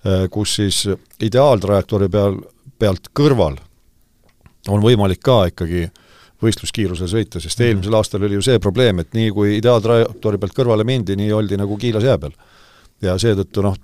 äh, 0.06 0.26
kus 0.30 0.58
siis 0.60 0.84
ideaaltrajektoori 1.20 2.10
peal, 2.12 2.38
pealt 2.78 3.10
kõrval 3.16 3.58
on 4.68 4.84
võimalik 4.84 5.22
ka 5.24 5.46
ikkagi 5.50 5.88
võistluskiirusel 6.42 7.10
sõita, 7.10 7.42
sest 7.42 7.58
mhm. 7.58 7.68
eelmisel 7.68 7.98
aastal 7.98 8.28
oli 8.28 8.38
ju 8.38 8.44
see 8.46 8.60
probleem, 8.62 9.02
et 9.02 9.12
nii 9.16 9.34
kui 9.34 9.56
ideaaltrajektoori 9.58 10.38
pealt 10.38 10.56
kõrvale 10.56 10.86
mindi, 10.86 11.18
nii 11.18 11.32
oldi 11.34 11.58
nagu 11.58 11.76
kiilas 11.80 12.06
jää 12.06 12.18
peal. 12.18 12.36
ja 13.02 13.18
seetõttu 13.18 13.62
noh, 13.62 13.76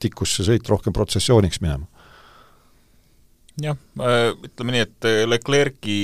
tikkus 0.00 0.36
see 0.36 0.48
sõit 0.50 0.68
rohkem 0.68 0.92
protsessiooniks 0.92 1.62
minema 1.64 1.86
jah, 3.62 3.78
äh, 4.00 4.30
ütleme 4.46 4.74
nii, 4.74 4.84
et 4.86 5.08
äh, 5.08 5.22
Leclerc'i 5.28 5.98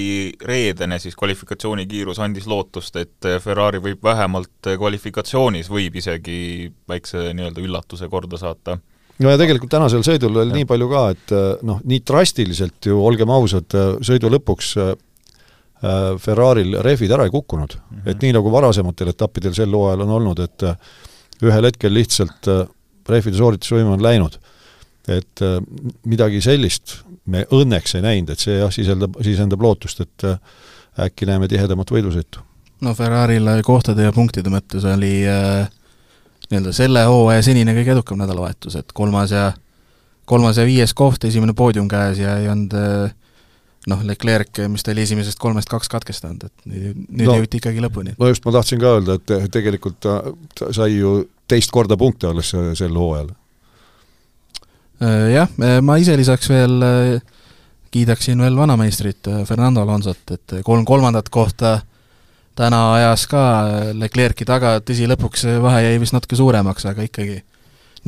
reedene 0.47 0.99
siis 1.03 1.17
kvalifikatsioonikiirus 1.19 2.21
andis 2.25 2.49
lootust, 2.51 2.97
et 3.01 3.29
äh, 3.29 3.39
Ferrari 3.43 3.81
võib 3.85 4.03
vähemalt 4.05 4.71
kvalifikatsioonis, 4.71 5.71
võib 5.73 5.99
isegi 6.01 6.71
väikse 6.91 7.31
nii-öelda 7.37 7.65
üllatuse 7.65 8.09
korda 8.13 8.41
saata. 8.41 8.79
no 9.19 9.31
ja 9.33 9.41
tegelikult 9.41 9.73
tänasel 9.73 10.05
sõidul 10.07 10.35
veel 10.41 10.55
nii 10.55 10.69
palju 10.69 10.91
ka, 10.91 11.05
et 11.15 11.35
noh, 11.67 11.81
nii 11.85 12.03
drastiliselt 12.07 12.91
ju, 12.91 12.99
olgem 13.05 13.31
ausad, 13.31 13.79
sõidu 14.05 14.33
lõpuks 14.35 14.75
Ferraril 16.21 16.79
rehvid 16.81 17.13
ära 17.13 17.27
ei 17.27 17.33
kukkunud 17.35 17.75
mm. 17.77 17.97
-hmm. 17.97 18.11
et 18.11 18.23
nii, 18.23 18.33
nagu 18.39 18.53
varasematel 18.53 19.11
etappidel 19.13 19.55
sel 19.55 19.75
hooajal 19.75 20.07
on 20.07 20.15
olnud, 20.19 20.39
et 20.41 20.65
ühel 21.45 21.69
hetkel 21.69 21.93
lihtsalt 21.93 22.49
rehvide 23.09 23.37
sooritusvõime 23.37 23.97
on 23.97 24.03
läinud 24.03 24.39
et 25.09 25.43
midagi 26.09 26.41
sellist 26.41 27.03
me 27.31 27.45
õnneks 27.55 27.97
ei 27.99 28.05
näinud, 28.05 28.35
et 28.35 28.43
see 28.43 28.59
jah, 28.59 28.73
sisendab, 28.73 29.17
sisendab 29.25 29.63
lootust, 29.65 30.03
et 30.05 30.27
äh, 30.29 30.37
äkki 31.07 31.29
näeme 31.29 31.49
tihedamat 31.49 31.91
võidusõitu. 31.95 32.43
no 32.85 32.95
Ferrari'l 32.95 33.63
kohtade 33.65 34.05
ja 34.05 34.13
punktide 34.13 34.53
mõttes 34.53 34.85
oli 34.89 35.17
äh, 35.29 35.69
nii-öelda 36.51 36.75
selle 36.77 37.05
hooaja 37.09 37.43
senine 37.47 37.75
kõige 37.77 37.95
edukam 37.97 38.21
nädalavahetus, 38.21 38.77
et 38.81 38.93
kolmas 38.93 39.33
ja 39.33 39.53
kolmas 40.25 40.61
ja 40.61 40.67
viies 40.69 40.95
koht, 40.97 41.25
esimene 41.25 41.55
poodium 41.57 41.89
käes 41.89 42.21
ja 42.21 42.39
ei 42.41 42.49
olnud 42.53 42.77
äh, 42.77 43.15
noh, 43.91 44.03
Leclerc, 44.07 44.65
mis 44.73 44.85
ta 44.85 44.93
oli 44.95 45.05
esimesest 45.05 45.39
kolmest 45.41 45.69
kaks 45.73 45.91
katkestanud, 45.93 46.49
et 46.49 46.69
nüüd, 46.71 47.07
nüüd 47.09 47.29
no, 47.29 47.39
jõuti 47.41 47.61
ikkagi 47.61 47.85
lõpuni. 47.85 48.17
no 48.19 48.33
just, 48.33 48.45
ma 48.47 48.57
tahtsin 48.57 48.83
ka 48.83 48.97
öelda, 48.99 49.19
et 49.21 49.49
tegelikult 49.53 50.01
ta, 50.05 50.21
ta 50.59 50.73
sai 50.77 50.97
ju 50.97 51.23
teist 51.51 51.73
korda 51.75 51.99
punkte 52.01 52.31
alles 52.31 52.55
sel 52.55 52.97
hooajal 52.97 53.35
Äh, 55.03 55.33
jah, 55.35 55.49
äh, 55.59 55.81
ma 55.83 55.97
ise 55.99 56.15
lisaks 56.17 56.49
veel 56.49 56.83
äh, 56.87 57.17
kiidaksin 57.95 58.39
veel 58.43 58.55
vanameistrit 58.57 59.27
Fernando 59.47 59.83
Alonsot, 59.83 60.23
et 60.35 60.55
kolm 60.67 60.85
kolmandat 60.87 61.29
kohta 61.35 61.81
täna 62.55 62.81
ajas 62.95 63.27
ka 63.31 63.43
Leclerc'i 63.95 64.47
taga, 64.47 64.77
tõsi, 64.87 65.09
lõpuks 65.11 65.47
vahe 65.63 65.83
jäi 65.89 65.99
vist 66.03 66.15
natuke 66.15 66.39
suuremaks, 66.39 66.87
aga 66.91 67.07
ikkagi 67.07 67.41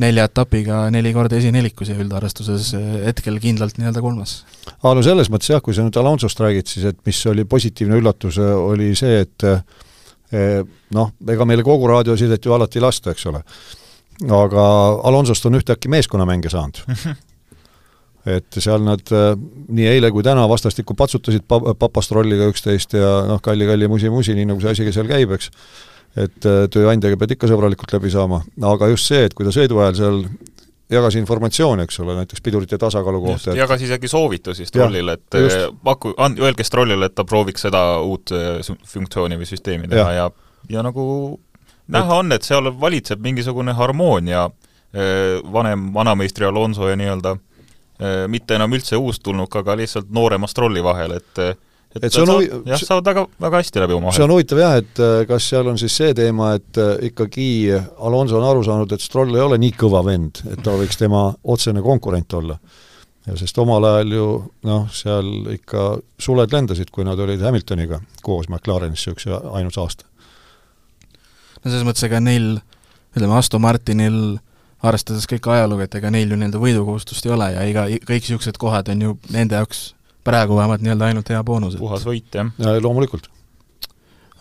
nelja 0.01 0.27
etapiga 0.29 0.83
neli 0.93 1.13
korda 1.15 1.39
esinelikus 1.39 1.89
ja 1.91 1.97
üldarvestuses 1.97 2.73
hetkel 3.05 3.39
kindlalt 3.43 3.79
nii-öelda 3.79 4.03
kolmas. 4.03 4.39
aa, 4.77 4.93
no 4.93 5.03
selles 5.05 5.31
mõttes 5.33 5.51
jah, 5.53 5.63
kui 5.63 5.75
sa 5.75 5.85
nüüd 5.85 5.97
Alonsost 5.97 6.39
räägid, 6.43 6.69
siis 6.69 6.85
et 6.91 6.99
mis 7.07 7.19
oli 7.29 7.47
positiivne 7.49 7.97
üllatus, 8.01 8.37
oli 8.41 8.93
see, 8.97 9.23
et 9.25 9.47
noh, 10.93 11.13
ega 11.29 11.47
meile 11.47 11.65
kogu 11.65 11.87
raadiosidet 11.89 12.45
ju 12.45 12.53
alati 12.53 12.79
ei 12.79 12.85
lasta, 12.85 13.13
eks 13.13 13.25
ole. 13.31 13.41
Aga 14.33 14.67
Alonsost 15.07 15.45
on 15.45 15.59
ühtäkki 15.59 15.91
meeskonnamänge 15.93 16.49
saanud. 16.49 16.81
Et 18.27 18.57
seal 18.59 18.81
nad 18.83 18.99
nii 19.07 19.85
eile 19.87 20.09
kui 20.11 20.23
täna 20.25 20.41
vastastikku 20.51 20.97
patsutasid 20.99 21.45
pa-, 21.47 21.71
papastrolliga 21.79 22.49
üksteist 22.51 22.97
ja 22.97 23.11
noh, 23.29 23.39
kalli-kalli 23.39 23.87
musi-musi, 23.87 24.35
nii 24.35 24.49
nagu 24.49 24.59
see 24.59 24.73
asi 24.73 24.87
seal 24.91 25.07
käib, 25.07 25.31
eks, 25.37 25.47
et 26.17 26.47
äh, 26.49 26.65
tööandjaga 26.73 27.17
pead 27.19 27.35
ikka 27.35 27.49
sõbralikult 27.51 27.93
läbi 27.97 28.11
saama, 28.13 28.41
aga 28.69 28.89
just 28.93 29.09
see, 29.11 29.25
et 29.27 29.35
kui 29.37 29.45
ta 29.47 29.53
sõidu 29.53 29.81
ajal 29.83 29.97
seal 29.99 30.21
jagas 30.91 31.17
informatsiooni, 31.19 31.83
eks 31.83 31.99
ole, 31.99 32.15
näiteks 32.21 32.43
pidurite 32.43 32.79
tasakaalu 32.79 33.21
kohta. 33.25 33.51
Et... 33.51 33.59
jagas 33.59 33.83
isegi 33.83 34.09
soovitusi 34.11 34.67
Strollile, 34.69 35.17
et 35.17 35.39
just. 35.43 35.57
Äh, 35.57 35.73
paku, 35.83 36.13
öelge 36.17 36.65
Strollile, 36.67 37.09
et 37.11 37.17
ta 37.17 37.27
prooviks 37.27 37.67
seda 37.67 37.83
uut 38.03 38.31
funktsiooni 38.93 39.39
või 39.39 39.49
süsteemi 39.49 39.91
teha 39.91 40.07
ja, 40.15 40.29
ja, 40.29 40.55
ja 40.77 40.85
nagu 40.87 41.03
näha 41.93 42.21
on, 42.21 42.31
et 42.35 42.47
seal 42.47 42.71
valitseb 42.79 43.21
mingisugune 43.23 43.75
harmoonia 43.75 44.47
vanem, 45.53 45.91
vanameistri 45.93 46.47
Alonso 46.47 46.87
ja 46.89 46.95
nii-öelda 46.99 47.35
mitte 48.31 48.55
enam 48.55 48.73
üldse 48.75 48.97
uustulnukaga, 48.97 49.75
lihtsalt 49.79 50.09
noorema 50.13 50.47
Strolli 50.47 50.83
vahel, 50.83 51.17
et 51.19 51.39
et, 51.97 52.07
et 52.07 52.15
see 52.15 52.23
on 52.23 52.33
huvi-... 52.33 52.49
jah, 52.71 52.81
saavad 52.81 53.11
väga, 53.11 53.25
väga 53.47 53.61
hästi 53.61 53.83
läbi 53.83 53.97
omavahel. 53.97 54.17
see 54.17 54.25
on 54.25 54.33
huvitav 54.35 54.63
jah, 54.63 54.75
et 54.81 55.03
eh, 55.03 55.19
kas 55.29 55.51
seal 55.53 55.71
on 55.71 55.79
siis 55.81 55.99
see 56.01 56.17
teema, 56.17 56.53
et 56.57 56.81
ikkagi 57.11 57.47
Alonso 57.75 58.39
on 58.39 58.49
aru 58.49 58.65
saanud, 58.67 58.93
et 58.93 59.03
Stroll 59.03 59.35
ei 59.37 59.45
ole 59.45 59.61
nii 59.61 59.77
kõva 59.77 60.03
vend, 60.07 60.43
et 60.51 60.61
ta 60.65 60.75
võiks 60.79 60.99
tema 60.99 61.29
otsene 61.43 61.83
konkurent 61.85 62.37
olla. 62.39 62.59
ja 63.27 63.37
sest 63.39 63.57
omal 63.59 63.83
ajal 63.83 64.13
ju 64.15 64.27
noh, 64.69 64.85
seal 64.93 65.31
ikka 65.57 65.87
suled 66.19 66.53
lendasid, 66.53 66.93
kui 66.95 67.03
nad 67.07 67.19
olid 67.19 67.41
Hamiltoniga 67.43 67.99
koos 68.23 68.47
McLarenis 68.47 69.01
niisuguse 69.03 69.41
ainus 69.57 69.77
aasta 69.81 70.07
no 71.67 71.71
selles 71.71 71.85
mõttes, 71.87 72.05
ega 72.07 72.21
neil, 72.23 72.57
ütleme, 73.15 73.35
Aston 73.37 73.63
Martinil 73.63 74.37
arvestades 74.85 75.25
kõike 75.29 75.51
ajalugu, 75.55 75.85
et 75.87 75.95
ega 75.97 76.11
neil 76.13 76.31
ju 76.31 76.37
nii-öelda 76.37 76.61
võidukohustust 76.61 77.25
ei 77.25 77.33
ole 77.33 77.51
ja 77.55 77.65
iga, 77.67 77.87
kõik 77.89 78.27
niisugused 78.27 78.59
kohad 78.61 78.91
on 78.93 79.03
ju 79.03 79.15
nende 79.33 79.57
jaoks 79.57 79.91
praegu 80.27 80.59
vähemalt 80.59 80.83
nii-öelda 80.83 81.09
ainult 81.09 81.31
hea 81.31 81.41
boonus. 81.47 81.77
puhas 81.79 82.05
võit, 82.07 82.27
jah. 82.33 82.51
ja 82.59 82.75
loomulikult. 82.83 83.29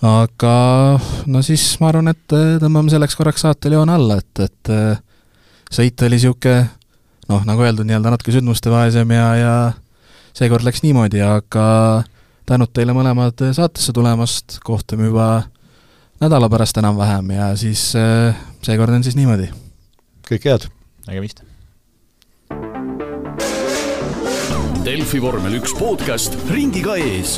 aga 0.03 0.55
no 1.27 1.43
siis 1.47 1.65
ma 1.81 1.93
arvan, 1.93 2.13
et 2.13 2.37
äh, 2.37 2.57
tõmbame 2.63 2.93
selleks 2.93 3.17
korraks 3.19 3.47
saatel 3.47 3.79
joone 3.79 3.97
alla, 3.97 4.19
et, 4.23 4.45
et 4.45 4.73
äh, 4.75 5.01
sõit 5.73 6.07
oli 6.07 6.19
niisugune 6.19 6.67
noh, 7.31 7.43
nagu 7.49 7.65
öeldud, 7.67 7.87
nii-öelda 7.89 8.13
natuke 8.15 8.35
sündmustevaesem 8.35 9.17
ja, 9.17 9.27
ja 9.41 9.57
seekord 10.37 10.67
läks 10.67 10.85
niimoodi, 10.85 11.23
aga 11.25 11.67
tänud 12.47 12.71
teile 12.75 12.95
mõlemad 12.97 13.49
saatesse 13.57 13.95
tulemast, 13.97 14.61
kohtume 14.67 15.11
juba 15.11 15.29
nädala 16.23 16.49
pärast 16.53 16.79
enam-vähem 16.81 17.35
ja 17.37 17.51
siis 17.59 17.91
äh, 17.99 18.37
seekord 18.67 18.95
on 18.95 19.07
siis 19.07 19.19
niimoodi. 19.19 19.51
kõike 20.29 20.55
head! 20.55 20.71
nägemist! 21.07 21.46
Delfi 24.87 25.19
vormel 25.19 25.57
üks 25.59 25.73
podcast 25.75 26.37
ringiga 26.47 26.95
ees 26.95 27.33